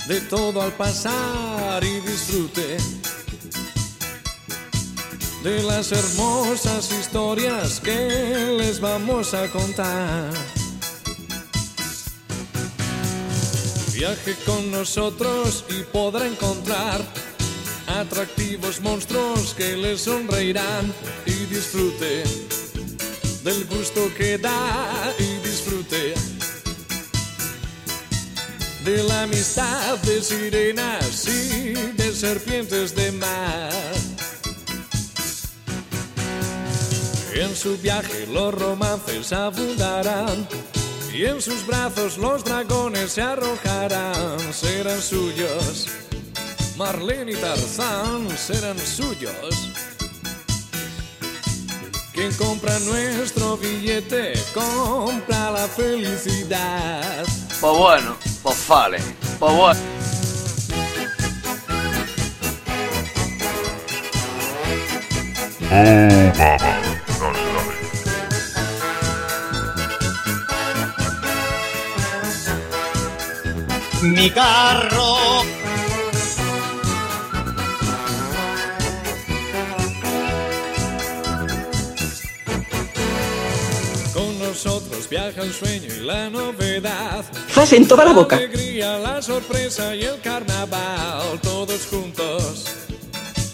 de 0.09 0.19
todo 0.29 0.61
al 0.61 0.73
pasar 0.73 1.81
y 1.81 2.01
disfrute 2.01 2.75
de 5.45 5.63
las 5.63 5.93
hermosas 5.93 6.91
historias 6.91 7.79
que 7.79 8.57
les 8.57 8.81
vamos 8.81 9.33
a 9.33 9.47
contar. 9.47 10.29
Viaje 13.93 14.35
con 14.45 14.69
nosotros 14.71 15.63
y 15.69 15.83
podrá 15.83 16.27
encontrar 16.27 17.28
atractivos 17.97 18.79
monstruos 18.81 19.53
que 19.53 19.75
le 19.75 19.97
sonreirán 19.97 20.93
y 21.25 21.31
disfrute 21.45 22.23
del 23.43 23.65
gusto 23.65 24.11
que 24.17 24.37
da 24.37 25.13
y 25.17 25.47
disfrute 25.47 26.13
de 28.85 29.03
la 29.03 29.23
amistad 29.23 29.97
de 29.99 30.21
sirenas 30.21 31.27
y 31.27 31.73
de 31.73 32.13
serpientes 32.13 32.95
de 32.95 33.11
mar. 33.13 33.71
En 37.33 37.55
su 37.55 37.77
viaje 37.77 38.27
los 38.27 38.53
romances 38.53 39.31
abundarán 39.31 40.47
y 41.13 41.25
en 41.25 41.41
sus 41.41 41.65
brazos 41.65 42.17
los 42.17 42.43
dragones 42.43 43.13
se 43.13 43.21
arrojarán, 43.21 44.53
serán 44.53 45.01
suyos. 45.01 45.87
Marlene 46.79 47.33
y 47.33 47.35
Tarzán 47.35 48.29
serán 48.37 48.79
suyos. 48.79 49.69
Quien 52.13 52.33
compra 52.35 52.79
nuestro 52.79 53.57
billete 53.57 54.31
compra 54.53 55.51
la 55.51 55.67
felicidad. 55.67 57.25
Pues 57.59 57.77
bueno, 57.77 58.15
pues 58.41 58.65
vale. 58.65 58.99
Pues 59.37 59.53
bueno. 59.53 59.79
Oh. 65.71 66.29
Mi 74.01 74.31
carro 74.31 75.43
nosotros 84.49 85.07
viaja 85.07 85.43
el 85.43 85.53
sueño 85.53 85.93
y 85.93 85.99
la 85.99 86.27
novedad. 86.27 87.23
Fase 87.49 87.77
en 87.77 87.87
toda 87.87 88.03
la 88.05 88.13
boca. 88.13 88.35
alegría, 88.35 88.97
la 88.97 89.21
sorpresa 89.21 89.95
y 89.95 90.03
el 90.03 90.19
carnaval, 90.21 91.39
todos 91.41 91.85
juntos. 91.85 92.65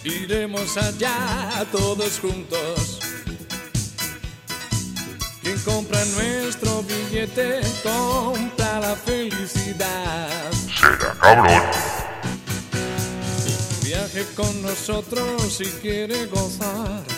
Iremos 0.06 0.78
allá, 0.78 1.66
todos 1.70 2.18
juntos. 2.20 3.00
Quien 5.42 5.60
compra 5.60 6.00
nuestro 6.06 6.82
billete, 6.84 7.60
compra 7.84 8.80
la 8.80 8.96
felicidad. 8.96 10.52
Será 10.80 11.14
cabrón. 11.20 11.62
Viaje 13.84 14.26
con 14.34 14.62
nosotros 14.62 15.42
si 15.58 15.66
quiere 15.66 16.26
gozar 16.28 17.15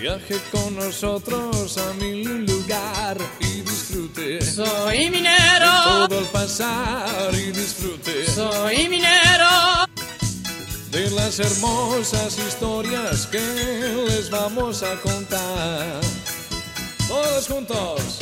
viaje 0.00 0.40
con 0.50 0.76
nosotros 0.76 1.76
a 1.76 1.92
mil 1.94 2.46
lugar 2.46 3.18
y 3.38 3.60
disfrute. 3.60 4.40
Soy 4.40 5.10
minero. 5.10 5.72
De 6.02 6.08
todo 6.08 6.18
el 6.20 6.26
pasar 6.26 7.34
y 7.34 7.52
disfrute. 7.52 8.26
Soy 8.26 8.88
minero. 8.88 9.86
De 10.90 11.10
las 11.10 11.38
hermosas 11.38 12.38
historias 12.38 13.26
que 13.26 13.40
les 14.08 14.30
vamos 14.30 14.82
a 14.82 14.94
contar. 15.02 16.00
Todos 17.06 17.46
juntos. 17.46 18.18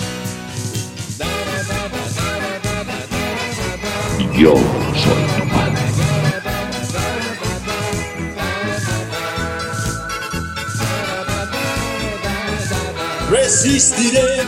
Yo 4.37 4.55
soy 4.55 5.41
tu 5.41 5.49
padre. 5.49 6.18
resistiré. 13.31 14.47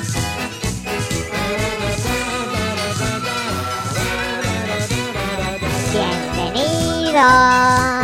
Bienvenido. 5.93 8.00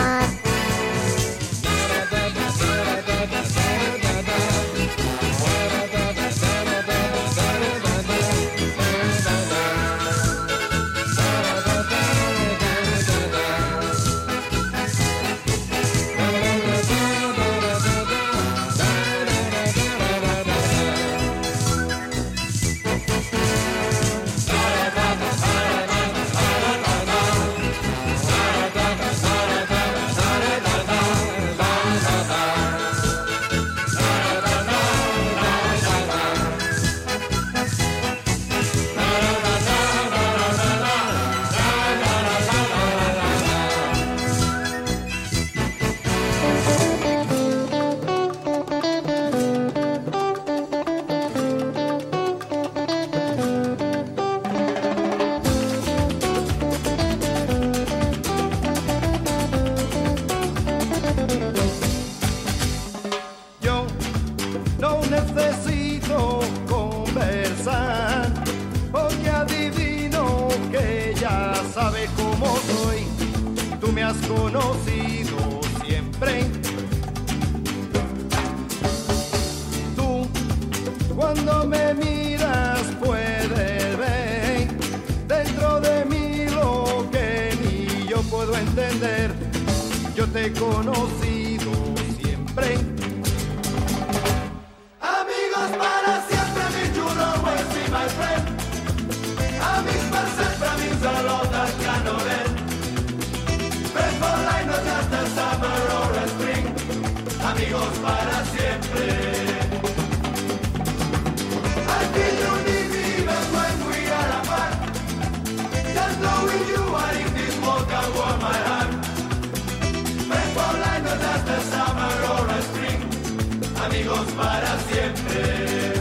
Para 124.36 124.78
siempre. 124.88 125.92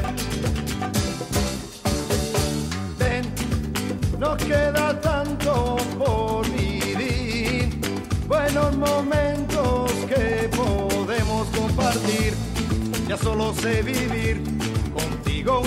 Ven, 2.99 3.23
nos 4.19 4.37
queda 4.37 4.99
tanto 4.99 5.77
por 5.97 6.45
vivir, 6.49 7.79
buenos 8.27 8.75
momentos 8.75 9.91
que 10.07 10.49
podemos 10.49 11.47
compartir. 11.49 12.33
Ya 13.07 13.17
solo 13.17 13.53
sé 13.53 13.81
vivir 13.81 14.43
contigo. 14.93 15.61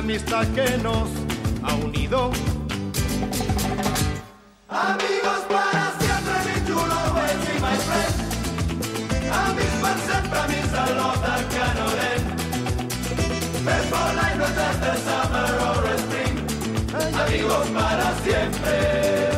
Amistad 0.00 0.46
que 0.54 0.78
nos 0.78 1.10
ha 1.62 1.74
unido. 1.74 2.30
Amigos 4.68 5.40
para 5.48 5.92
siempre, 6.00 6.34
mi 6.46 6.56
chulo, 6.66 6.94
always 7.04 7.38
be 7.46 7.54
my 7.60 7.76
friend. 7.86 8.14
Amics 9.30 9.76
per 9.82 9.96
sempre, 10.08 10.38
amics 10.38 10.72
a 10.72 10.84
l'Ota 10.96 11.34
Canovel. 11.52 12.22
Friends 13.64 13.88
for 13.92 14.08
life, 14.18 14.38
not 14.38 14.52
just 14.58 14.82
a 14.82 14.94
summer 15.06 15.50
or 15.68 15.84
a 15.84 15.98
spring. 15.98 16.36
Amigos 17.22 17.66
para 17.68 18.08
siempre. 18.24 19.29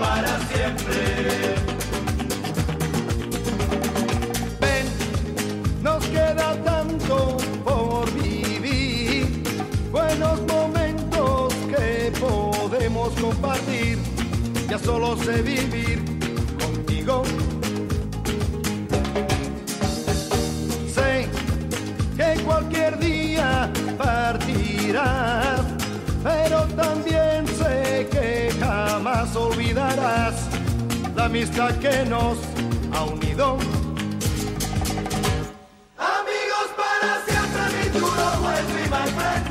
Para 0.00 0.38
siempre. 0.50 1.54
Ven, 4.60 4.86
nos 5.82 6.04
queda 6.06 6.56
tanto 6.64 7.36
por 7.64 8.10
vivir, 8.12 9.42
buenos 9.92 10.40
momentos 10.46 11.54
que 11.72 12.12
podemos 12.18 13.12
compartir. 13.20 13.98
Ya 14.68 14.78
solo 14.78 15.16
sé 15.18 15.42
vivir 15.42 15.99
olvidarás 29.36 30.34
la 31.14 31.24
amistad 31.26 31.74
que 31.78 32.04
nos 32.06 32.38
ha 32.92 33.04
unido. 33.04 33.58
Amigos 35.98 36.68
para 36.76 37.10
siempre, 37.26 37.62
mi 37.76 37.88
duro 37.98 38.26
juez, 38.42 38.64
pues, 38.64 38.74
mi 38.74 38.84
my 38.88 39.06
friend. 39.16 39.44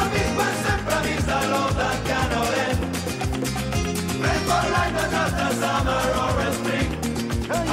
Amigos 0.00 0.52
siempre, 0.64 0.96
mi 1.06 1.16
salud, 1.22 1.72
I 1.78 1.94
can 2.08 2.30
Red 4.22 4.40
for 4.48 4.64
life, 4.74 4.94
not 5.12 5.30
just 5.38 5.56
summer 5.60 6.04
or 6.22 6.52
spring. 6.52 6.90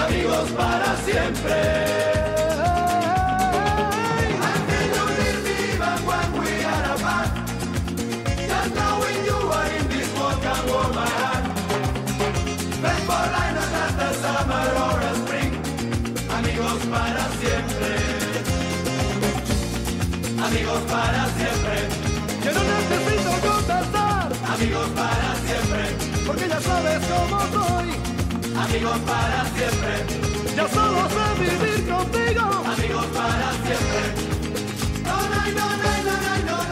Amigos 0.04 0.48
para 0.52 0.96
siempre. 1.06 1.75
Amigos 28.58 28.98
para 29.06 29.46
siempre. 29.56 29.94
Ya 30.56 30.68
solo 30.68 31.08
sé 31.10 31.26
vivir 31.40 31.90
contigo. 31.90 32.42
Amigos 32.42 33.06
para 33.08 33.52
siempre. 33.64 34.02
No, 35.04 35.18
no, 35.34 35.42
no, 35.58 35.68
no, 35.78 35.94
no, 36.04 36.16
no, 36.20 36.38
no, 36.46 36.66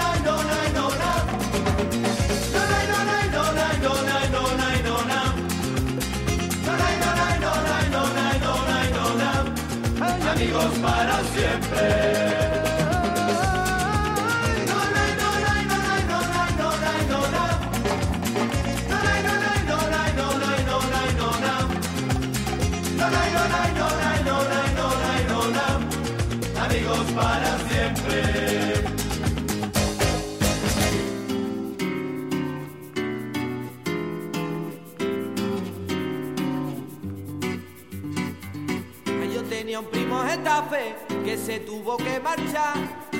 se 41.46 41.60
tuvo 41.60 41.98
que 41.98 42.20
marchar, 42.20 42.76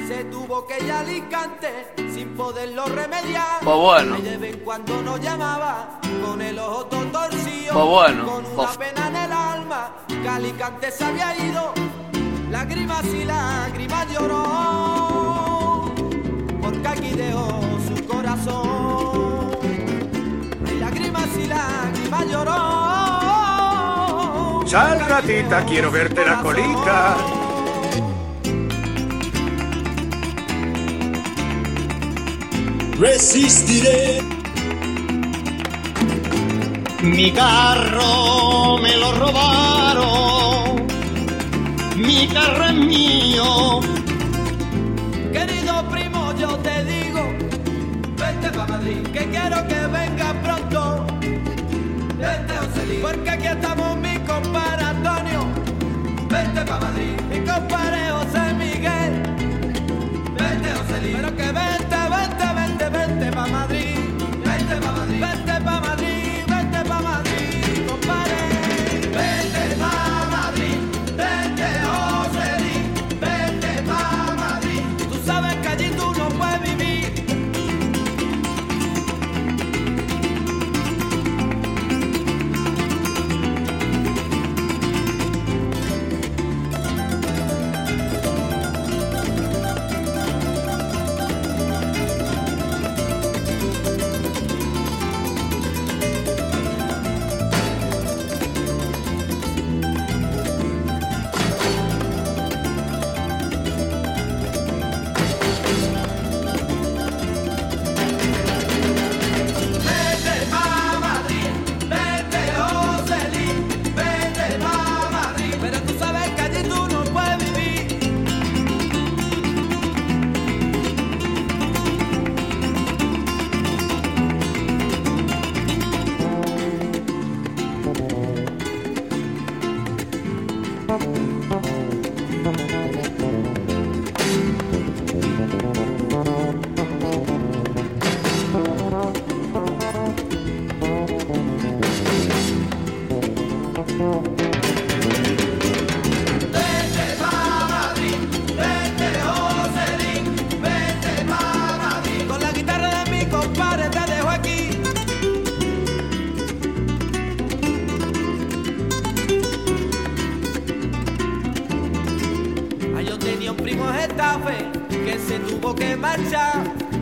se 0.08 0.24
tuvo 0.26 0.66
que 0.66 0.80
ir 0.84 0.92
a 0.92 1.00
Alicante 1.02 1.94
sin 2.14 2.30
poderlo 2.36 2.86
remediar. 2.86 3.60
Pues 3.64 3.76
bueno. 3.78 4.16
De 4.18 4.38
vez 4.38 4.54
en 4.56 4.60
cuando 4.62 5.02
nos 5.02 5.20
llamaba 5.20 6.00
con 6.26 6.42
el 6.42 6.58
ojo 6.60 6.86
todo 6.86 7.02
torcido, 7.08 7.74
Pues 7.74 7.86
bueno, 7.86 8.26
con 8.26 8.46
una 8.46 8.56
pues- 8.56 8.78
pena 8.78 9.08
en 9.10 9.16
el 9.16 9.32
alma, 9.32 9.92
que 10.08 10.30
Alicante 10.30 10.92
se 10.92 11.04
había 11.04 11.36
ido, 11.38 11.74
lágrimas 12.50 13.04
y 13.06 13.26
lágrimas 13.26 14.08
lloró, 14.14 15.94
porque 16.62 16.88
aquí 16.88 17.10
dejó 17.12 17.60
su 17.88 18.06
corazón. 18.08 19.52
Lágrimas 20.80 21.28
y 21.38 21.46
lágrimas 21.48 22.26
lloró. 22.30 22.54
Sal, 24.68 25.00
gatita, 25.08 25.64
quiero 25.66 25.92
verte 25.92 26.26
la 26.26 26.42
colica. 26.42 27.16
Resistiré. 33.00 34.22
Mi 37.02 37.32
carro 37.32 38.78
me 38.78 38.96
lo 38.96 39.12
robaron, 39.14 40.88
mi 41.98 42.28
carro 42.28 42.66
es 42.66 42.74
mío. 42.74 43.80
Querido 45.32 45.90
primo, 45.90 46.34
yo 46.38 46.56
te 46.60 46.84
digo, 46.86 47.22
vente 48.18 48.50
pa' 48.56 48.68
Madrid, 48.68 49.02
que 49.12 49.30
quiero 49.30 49.68
que 49.68 49.88
venga 49.88 50.34
pronto. 50.42 51.06
Vente, 52.18 52.54
Joselín, 52.58 53.02
porque 53.02 53.30
aquí 53.30 53.48
estamos 53.48 53.73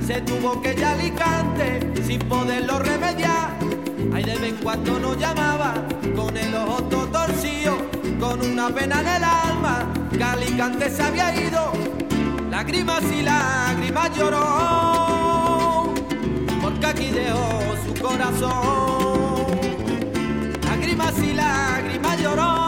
se 0.05 0.21
tuvo 0.21 0.61
que 0.61 0.73
ir 0.73 0.83
a 0.83 0.91
Alicante 0.91 1.91
sin 2.05 2.19
poderlo 2.19 2.79
remediar. 2.79 3.57
Ay, 4.13 4.23
de 4.23 4.35
vez 4.37 4.49
en 4.49 4.57
cuando 4.57 4.99
nos 4.99 5.17
llamaba 5.17 5.73
con 6.15 6.35
el 6.35 6.53
ojo 6.55 6.83
todo 6.83 7.07
torcido, 7.07 7.77
con 8.19 8.41
una 8.41 8.69
pena 8.69 9.01
en 9.01 9.07
el 9.07 9.23
alma, 9.23 9.87
que 10.11 10.23
Alicante 10.23 10.89
se 10.89 11.03
había 11.03 11.33
ido. 11.35 11.71
Lágrimas 12.49 13.03
y 13.03 13.21
lágrimas 13.21 14.17
lloró, 14.17 15.93
porque 16.61 16.85
aquí 16.85 17.11
dejó 17.11 17.75
su 17.85 17.93
corazón. 18.01 19.59
Lágrimas 20.63 21.17
y 21.19 21.33
lágrimas 21.33 22.21
lloró, 22.21 22.60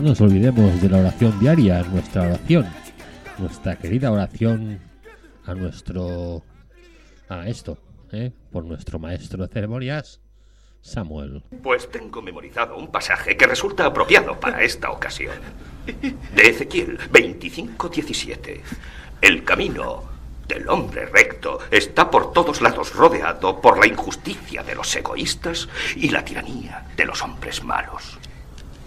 no 0.00 0.10
nos 0.10 0.20
olvidemos 0.20 0.80
de 0.80 0.88
la 0.88 0.98
oración 0.98 1.40
diaria, 1.40 1.82
nuestra 1.82 2.22
oración, 2.22 2.66
nuestra 3.36 3.76
querida 3.76 4.12
oración 4.12 4.78
a 5.44 5.54
nuestro... 5.54 6.44
a 7.28 7.48
esto, 7.48 7.78
¿eh? 8.12 8.30
por 8.52 8.64
nuestro 8.64 9.00
maestro 9.00 9.44
de 9.44 9.52
ceremonias, 9.52 10.20
Samuel. 10.82 11.42
Pues 11.64 11.90
tengo 11.90 12.22
memorizado 12.22 12.76
un 12.76 12.92
pasaje 12.92 13.36
que 13.36 13.48
resulta 13.48 13.86
apropiado 13.86 14.38
para 14.38 14.62
esta 14.62 14.92
ocasión. 14.92 15.34
De 16.34 16.42
Ezequiel 16.42 16.98
25:17. 17.10 18.60
El 19.20 19.42
camino 19.42 20.04
del 20.46 20.68
hombre 20.68 21.06
recto 21.06 21.58
está 21.72 22.08
por 22.08 22.32
todos 22.32 22.60
lados 22.60 22.94
rodeado 22.94 23.60
por 23.60 23.78
la 23.78 23.88
injusticia 23.88 24.62
de 24.62 24.76
los 24.76 24.94
egoístas 24.94 25.68
y 25.96 26.10
la 26.10 26.24
tiranía 26.24 26.86
de 26.96 27.04
los 27.04 27.20
hombres 27.20 27.64
malos. 27.64 28.16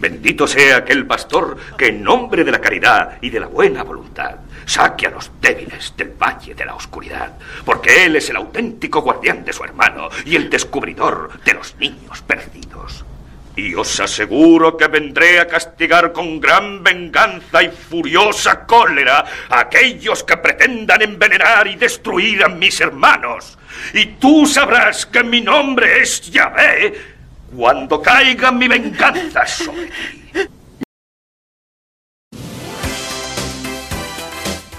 Bendito 0.02 0.48
sea 0.48 0.78
aquel 0.78 1.06
pastor 1.06 1.56
que 1.78 1.90
en 1.90 2.02
nombre 2.02 2.44
de 2.44 2.52
la 2.52 2.60
caridad 2.60 3.20
y 3.22 3.30
de 3.30 3.40
la 3.40 3.46
buena 3.46 3.84
voluntad 3.84 4.38
saque 4.66 5.06
a 5.06 5.12
los 5.12 5.30
débiles 5.40 5.94
del 5.96 6.10
valle 6.20 6.56
de 6.56 6.66
la 6.66 6.74
oscuridad, 6.74 7.38
porque 7.64 8.06
él 8.06 8.16
es 8.16 8.28
el 8.32 8.38
auténtico 8.38 9.02
guardián 9.02 9.46
de 9.46 9.54
su 9.54 9.64
hermano 9.64 10.10
y 10.26 10.36
el 10.36 10.50
descubridor 10.50 11.40
de 11.44 11.54
los 11.54 11.76
niños 11.76 12.20
perdidos. 12.24 13.06
Y 13.56 13.76
os 13.76 14.00
aseguro 14.00 14.76
que 14.76 14.88
vendré 14.88 15.40
a 15.40 15.48
castigar 15.48 16.12
con 16.12 16.40
gran 16.40 16.82
venganza 16.82 17.62
y 17.62 17.70
furiosa 17.70 18.66
cólera 18.66 19.24
a 19.50 19.60
aquellos 19.60 20.24
que 20.24 20.38
pretendan 20.38 21.04
envenenar 21.04 21.68
y 21.68 21.76
destruir 21.76 22.44
a 22.44 22.50
mis 22.50 22.82
hermanos. 22.82 23.60
Y 23.94 24.06
tú 24.18 24.48
sabrás 24.48 25.06
que 25.06 25.24
mi 25.24 25.42
nombre 25.42 26.02
es 26.02 26.22
Yahvé 26.32 27.11
cuando 27.56 28.02
caiga 28.02 28.52
mi 28.52 28.68
venganza 28.68 29.46
sobre 29.46 29.88
ti. 29.88 30.48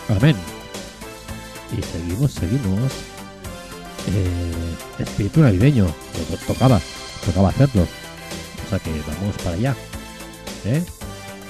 Amén. 0.08 0.36
Y 1.76 1.82
seguimos, 1.82 2.32
seguimos. 2.32 2.92
Eh, 4.08 5.02
espíritu 5.02 5.40
navideño. 5.40 5.86
Tocaba, 6.46 6.80
tocaba 7.24 7.48
hacerlo. 7.48 7.82
O 7.82 8.68
sea 8.68 8.78
que 8.78 8.90
vamos 8.90 9.36
para 9.42 9.56
allá. 9.56 9.76
¿Eh? 10.64 10.82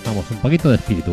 Vamos, 0.05 0.25
un 0.31 0.39
poquito 0.39 0.71
de 0.71 0.77
espíritu. 0.77 1.13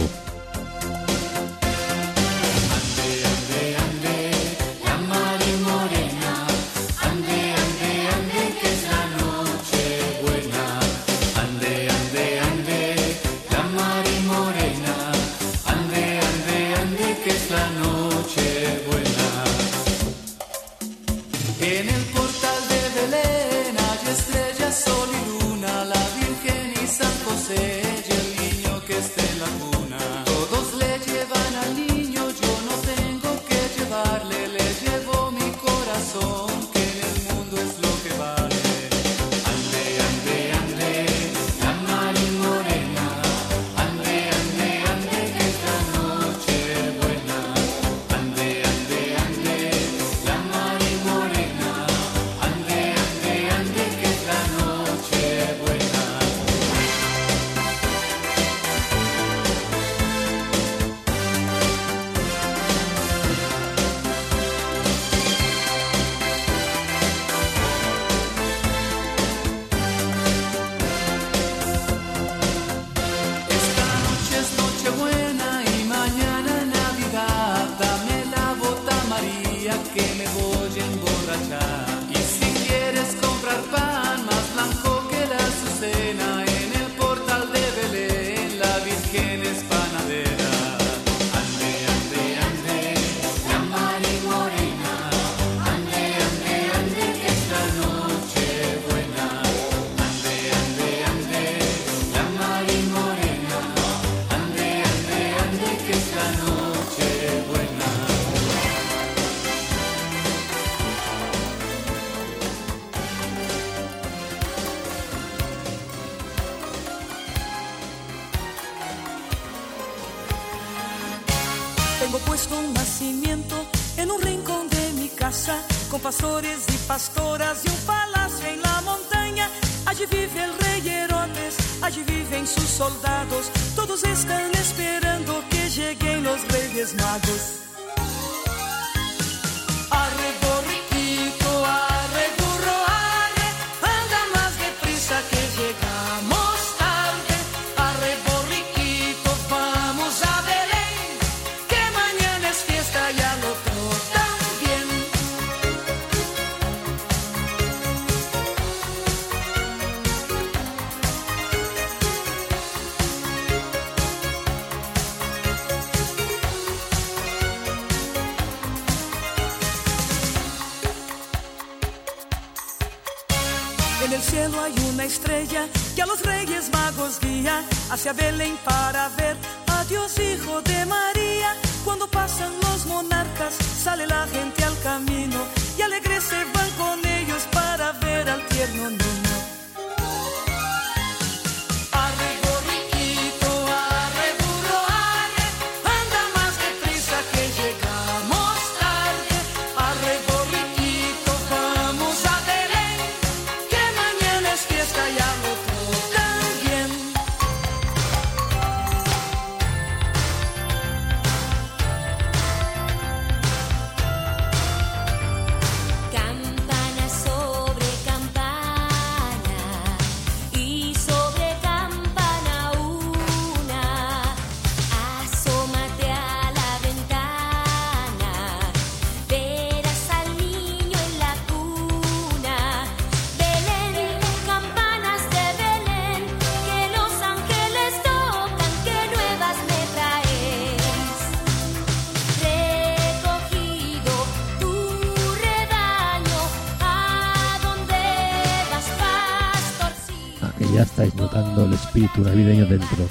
El 251.39 251.73
espíritu 251.73 252.21
navideño 252.21 252.65
dentro. 252.65 253.09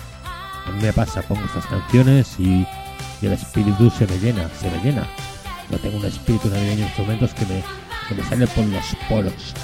A 0.67 0.71
mí 0.71 0.83
me 0.83 0.93
pasa, 0.93 1.23
pongo 1.23 1.45
estas 1.45 1.67
canciones 1.67 2.37
y, 2.39 2.67
y 3.23 3.27
el 3.27 3.33
espíritu 3.33 3.91
se 3.91 4.07
me 4.07 4.19
llena, 4.19 4.49
se 4.61 4.71
me 4.71 4.79
llena. 4.83 5.07
Yo 5.71 5.79
tengo 5.79 5.99
un 5.99 6.05
espíritu 6.05 6.49
navideño 6.49 6.83
en 6.83 6.89
estos 6.89 7.07
momentos 7.07 7.35
que 7.35 7.47
me, 7.47 7.63
que 8.09 8.15
me 8.15 8.25
sale 8.29 8.47
por 8.49 8.65
los 8.67 8.85
poros. 9.09 9.55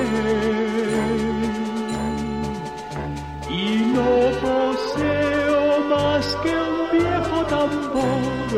y 3.49 3.63
no 3.95 4.11
poseo 4.43 5.63
más 5.89 6.25
que 6.41 6.53
un 6.71 6.79
viejo 6.97 7.37
tambor. 7.55 8.49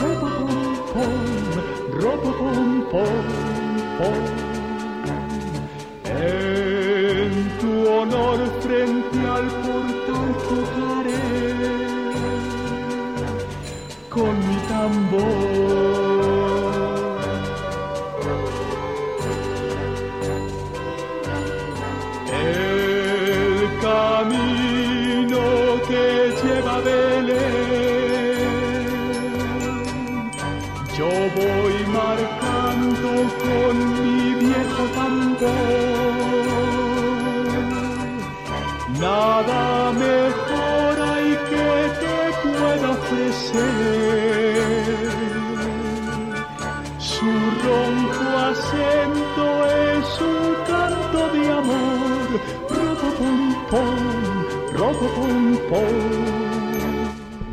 Robo 0.00 0.28
pom 0.38 0.72
pom, 0.94 1.22
robo 2.00 2.30
pom 2.40 2.70
pom 2.92 3.24
pom. 3.98 4.22
En 6.06 7.32
tu 7.60 7.72
honor 7.96 8.38
frente 8.62 9.01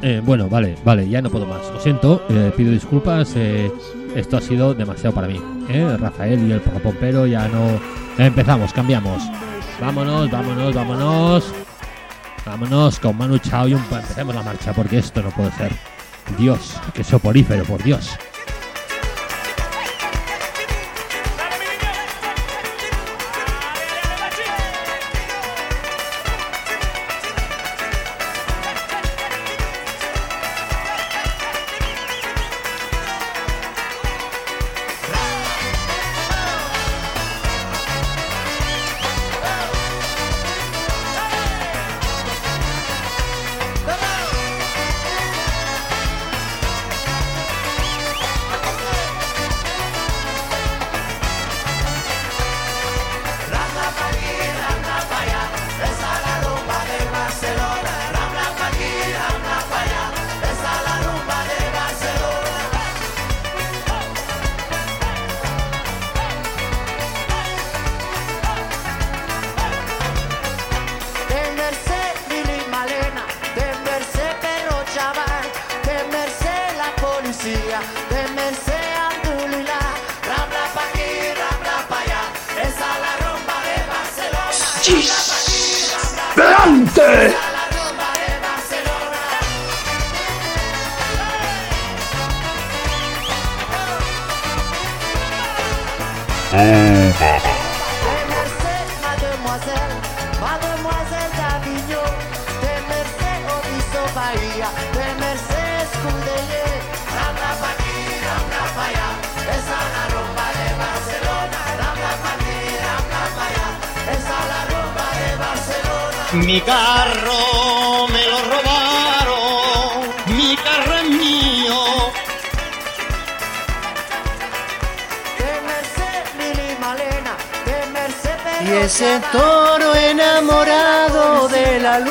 Eh, 0.02 0.22
bueno, 0.24 0.48
vale, 0.48 0.78
vale, 0.84 1.08
ya 1.08 1.22
no 1.22 1.30
puedo 1.30 1.46
más. 1.46 1.62
Lo 1.74 1.80
siento, 1.80 2.24
eh, 2.30 2.52
pido 2.56 2.72
disculpas. 2.72 3.34
eh, 3.36 3.72
esto 4.16 4.38
ha 4.38 4.42
sido 4.42 4.74
demasiado 4.74 5.14
para 5.14 5.28
mí. 5.28 5.40
Rafael 6.00 6.48
y 6.48 6.52
el 6.52 6.62
pompero 6.62 7.28
ya 7.28 7.48
no. 7.48 7.80
Empezamos, 8.18 8.74
cambiamos. 8.74 9.22
Vámonos, 9.80 10.32
vámonos, 10.32 10.74
vámonos. 10.74 11.54
Vámonos 12.46 13.00
con 13.00 13.18
Manu 13.18 13.38
Chao 13.38 13.68
y 13.68 13.76
un... 13.76 13.82
empecemos 13.82 14.34
la 14.34 14.42
marcha 14.42 14.74
porque 14.74 14.98
esto 14.98 15.22
no 15.22 15.30
puede 15.30 15.52
ser. 15.52 15.72
Dios, 16.38 16.80
que 16.94 17.04
soporífero, 17.04 17.64
por 17.66 17.84
Dios. 17.84 18.10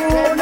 De 0.09 0.38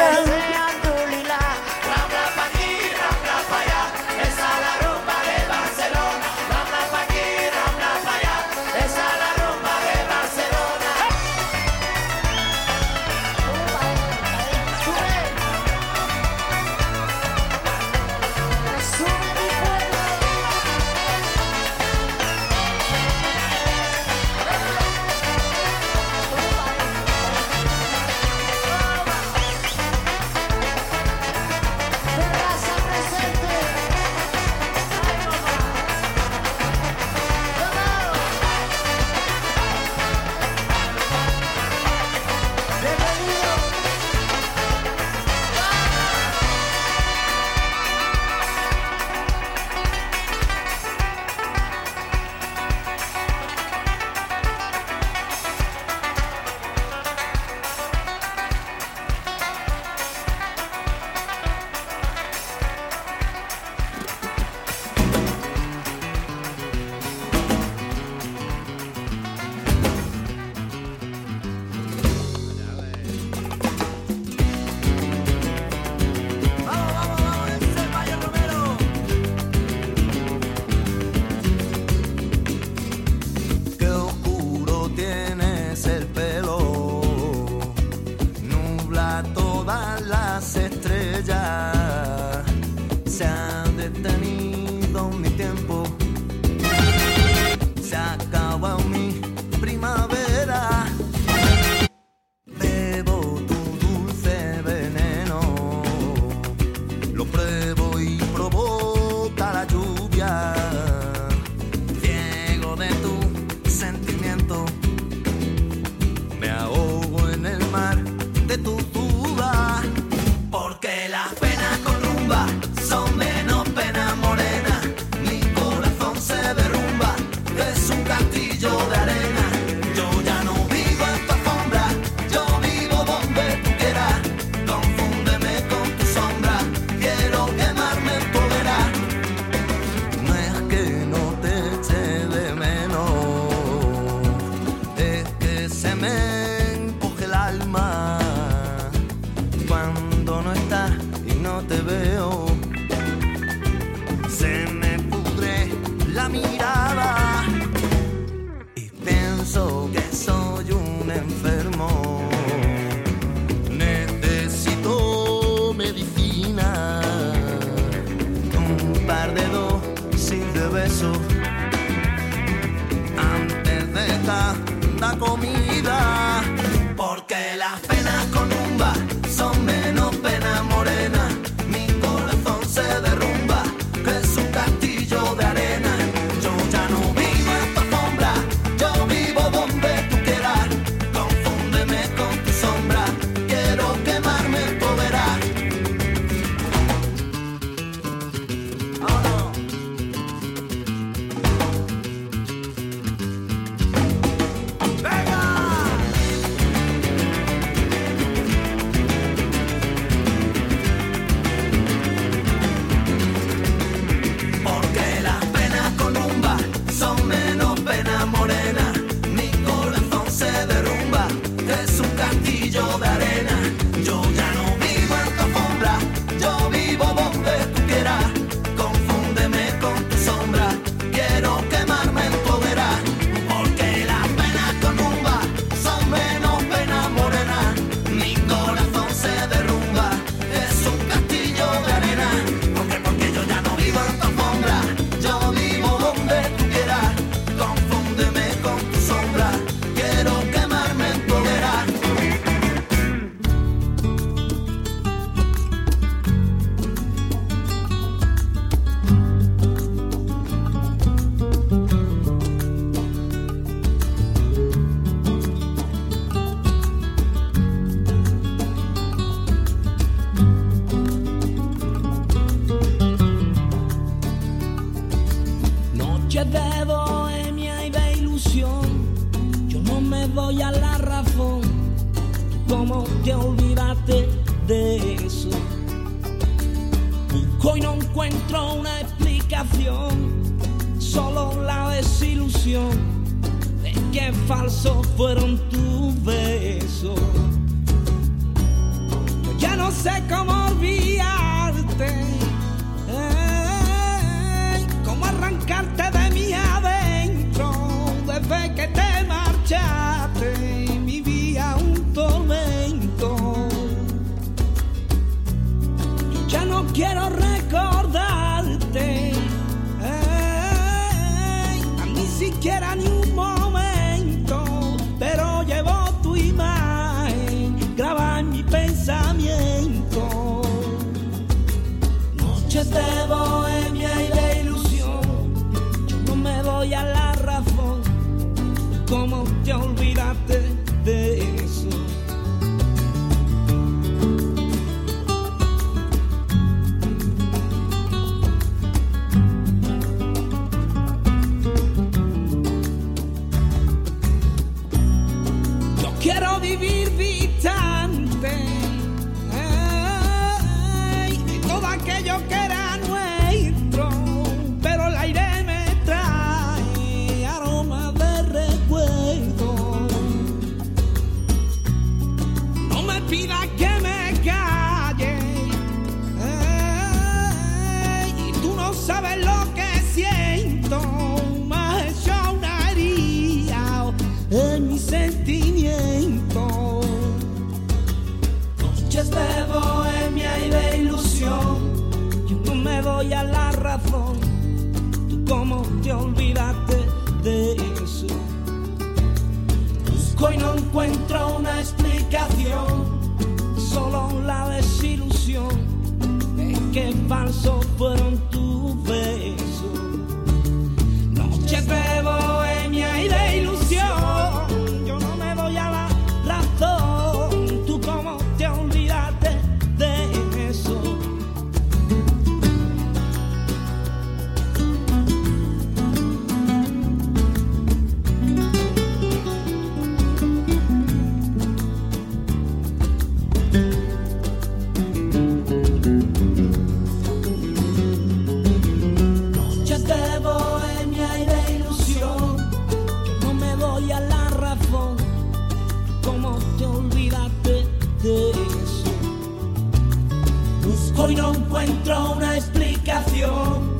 encuentro 451.81 452.31
una 452.33 452.55
explicación, 452.55 453.97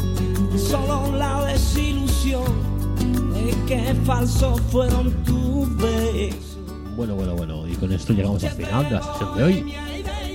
solo 0.57 1.15
la 1.15 1.45
desilusión 1.45 2.43
de 3.33 3.55
que 3.67 3.93
falsos 4.03 4.59
fueron 4.71 5.11
tus 5.23 5.77
besos. 5.77 6.57
Bueno, 6.95 7.15
bueno, 7.15 7.35
bueno, 7.35 7.67
y 7.67 7.75
con 7.75 7.91
esto 7.91 8.13
llegamos 8.13 8.43
al 8.43 8.51
final 8.51 8.83
de 8.85 8.91
la 8.91 9.03
sesión 9.03 9.37
de 9.37 9.43
hoy. 9.43 9.73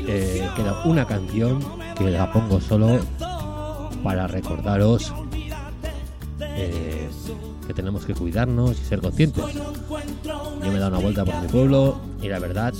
Eh, 0.06 0.48
queda 0.54 0.82
una 0.84 1.04
canción 1.04 1.64
que 1.96 2.10
la 2.10 2.32
pongo 2.32 2.60
solo 2.60 3.00
para 4.04 4.26
recordaros 4.28 5.12
eh, 6.40 7.08
que 7.66 7.74
tenemos 7.74 8.04
que 8.04 8.14
cuidarnos 8.14 8.80
y 8.80 8.84
ser 8.84 9.00
conscientes. 9.00 9.44
Yo 9.54 10.70
me 10.70 10.76
he 10.76 10.78
dado 10.78 10.92
una 10.92 11.00
vuelta 11.00 11.24
por 11.24 11.40
mi 11.40 11.48
pueblo 11.48 11.96
y 12.20 12.28
la 12.28 12.38
verdad, 12.38 12.72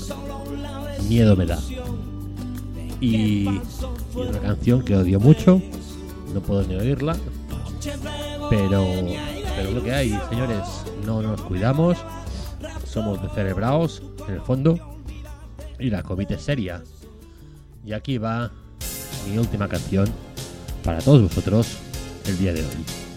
miedo 1.09 1.35
me 1.35 1.47
da. 1.47 1.59
Y, 3.03 3.17
y 3.17 3.61
una 4.15 4.39
canción 4.39 4.83
que 4.83 4.97
odio 4.97 5.19
mucho, 5.19 5.61
no 6.33 6.41
puedo 6.41 6.63
ni 6.63 6.77
oírla, 6.77 7.17
pero, 8.49 8.87
pero 9.57 9.71
lo 9.73 9.83
que 9.83 9.93
hay, 9.93 10.19
señores, 10.29 10.63
no 11.05 11.21
nos 11.21 11.43
cuidamos, 11.43 11.99
somos 12.87 13.21
descerebrados 13.21 14.03
en 14.29 14.35
el 14.35 14.41
fondo 14.41 14.79
y 15.79 15.91
la 15.91 16.03
COVID 16.03 16.31
es 16.31 16.43
seria. 16.43 16.83
Y 17.85 17.93
aquí 17.93 18.19
va 18.19 18.51
mi 19.29 19.37
última 19.37 19.69
canción 19.69 20.09
para 20.85 21.01
todos 21.01 21.23
vosotros 21.23 21.79
el 22.27 22.39
día 22.39 22.53
de 22.53 22.61
hoy. 22.61 23.12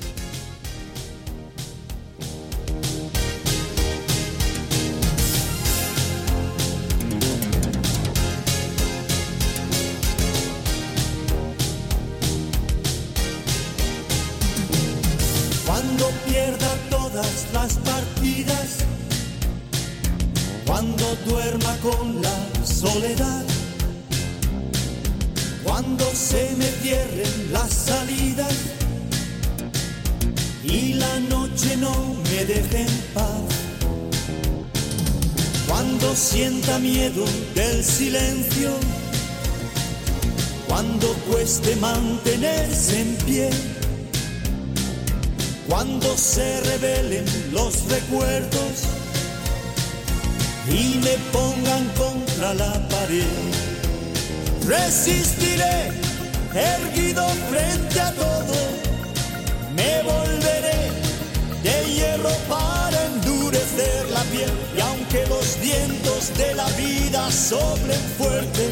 Soplen 67.49 68.01
fuerte, 68.17 68.69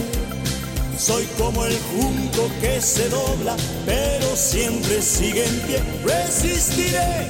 soy 0.97 1.25
como 1.37 1.63
el 1.63 1.77
junco 1.91 2.49
que 2.59 2.81
se 2.81 3.07
dobla, 3.09 3.55
pero 3.85 4.35
siempre 4.35 4.99
sigue 4.99 5.45
en 5.45 5.59
pie. 5.61 5.83
Resistiré 6.03 7.27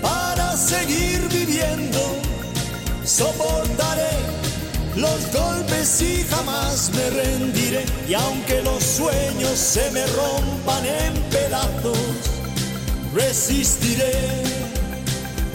para 0.00 0.56
seguir 0.56 1.20
viviendo. 1.28 2.00
Soportaré 3.04 4.10
los 4.96 5.32
golpes 5.32 6.02
y 6.02 6.24
jamás 6.24 6.90
me 6.96 7.10
rendiré. 7.10 7.84
Y 8.08 8.14
aunque 8.14 8.60
los 8.62 8.82
sueños 8.82 9.56
se 9.56 9.88
me 9.92 10.04
rompan 10.06 10.84
en 10.84 11.14
pedazos, 11.30 11.98
resistiré. 13.14 14.12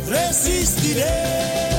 resistiré. 0.08 1.77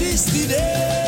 Resistiré. 0.00 1.03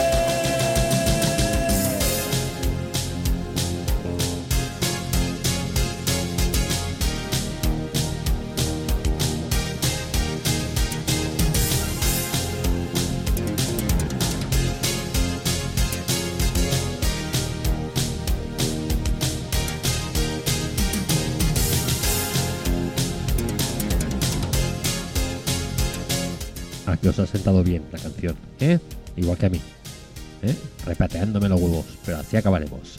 Os 27.09 27.19
ha 27.19 27.27
sentado 27.27 27.63
bien 27.63 27.85
la 27.93 27.99
canción, 27.99 28.37
¿eh? 28.61 28.79
Igual 29.17 29.39
que 29.39 29.47
a 29.47 29.51
mí. 29.51 29.61
¿eh? 30.43 30.55
Repateándome 30.85 31.49
los 31.49 31.61
huevos, 31.61 31.87
pero 32.05 32.19
así 32.19 32.37
acabaremos. 32.37 32.99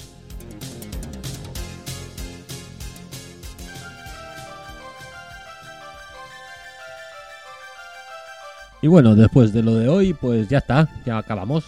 Y 8.81 8.87
bueno, 8.87 9.15
después 9.15 9.53
de 9.53 9.63
lo 9.63 9.73
de 9.75 9.89
hoy, 9.89 10.13
pues 10.13 10.47
ya 10.47 10.59
está, 10.59 10.87
ya 11.05 11.17
acabamos. 11.17 11.65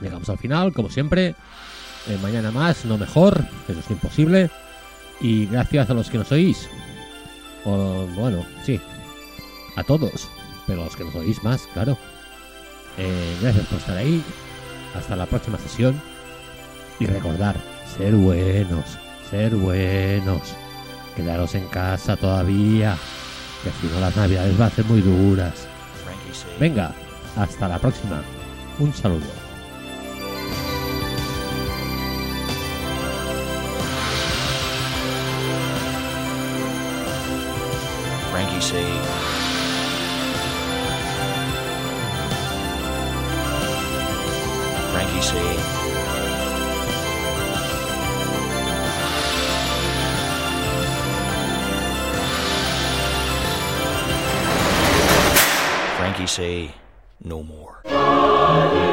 Llegamos 0.00 0.28
al 0.30 0.38
final, 0.38 0.72
como 0.72 0.88
siempre. 0.88 1.34
Eh, 2.08 2.18
mañana 2.22 2.50
más, 2.50 2.86
no 2.86 2.96
mejor, 2.96 3.44
eso 3.68 3.80
es 3.80 3.90
imposible. 3.90 4.50
Y 5.20 5.46
gracias 5.46 5.90
a 5.90 5.94
los 5.94 6.08
que 6.08 6.18
nos 6.18 6.32
oís. 6.32 6.68
O, 7.66 8.06
bueno, 8.16 8.44
sí, 8.64 8.80
a 9.76 9.84
todos, 9.84 10.28
pero 10.70 10.84
los 10.84 10.94
que 10.94 11.02
nos 11.02 11.14
oís 11.16 11.42
más, 11.42 11.66
claro. 11.74 11.98
Eh, 12.96 13.36
gracias 13.42 13.66
por 13.66 13.78
estar 13.78 13.96
ahí. 13.96 14.22
Hasta 14.94 15.16
la 15.16 15.26
próxima 15.26 15.58
sesión. 15.58 16.00
Y 17.00 17.06
recordar, 17.06 17.56
ser 17.96 18.14
buenos, 18.14 18.84
ser 19.28 19.56
buenos. 19.56 20.54
Quedaros 21.16 21.56
en 21.56 21.66
casa 21.66 22.16
todavía. 22.16 22.96
Que 23.64 23.70
si 23.80 23.92
no 23.92 23.98
las 23.98 24.14
navidades 24.14 24.56
van 24.56 24.68
a 24.68 24.74
ser 24.74 24.84
muy 24.84 25.00
duras. 25.00 25.66
Venga, 26.60 26.94
hasta 27.36 27.66
la 27.66 27.80
próxima. 27.80 28.22
Un 28.78 28.94
saludo. 28.94 29.26
Frankie 38.30 38.62
C. 38.62 39.49
Frankie 45.30 45.56
C. 45.56 45.60
Frankie 55.96 56.26
C. 56.26 56.70
No 57.22 57.42
more. 57.44 58.89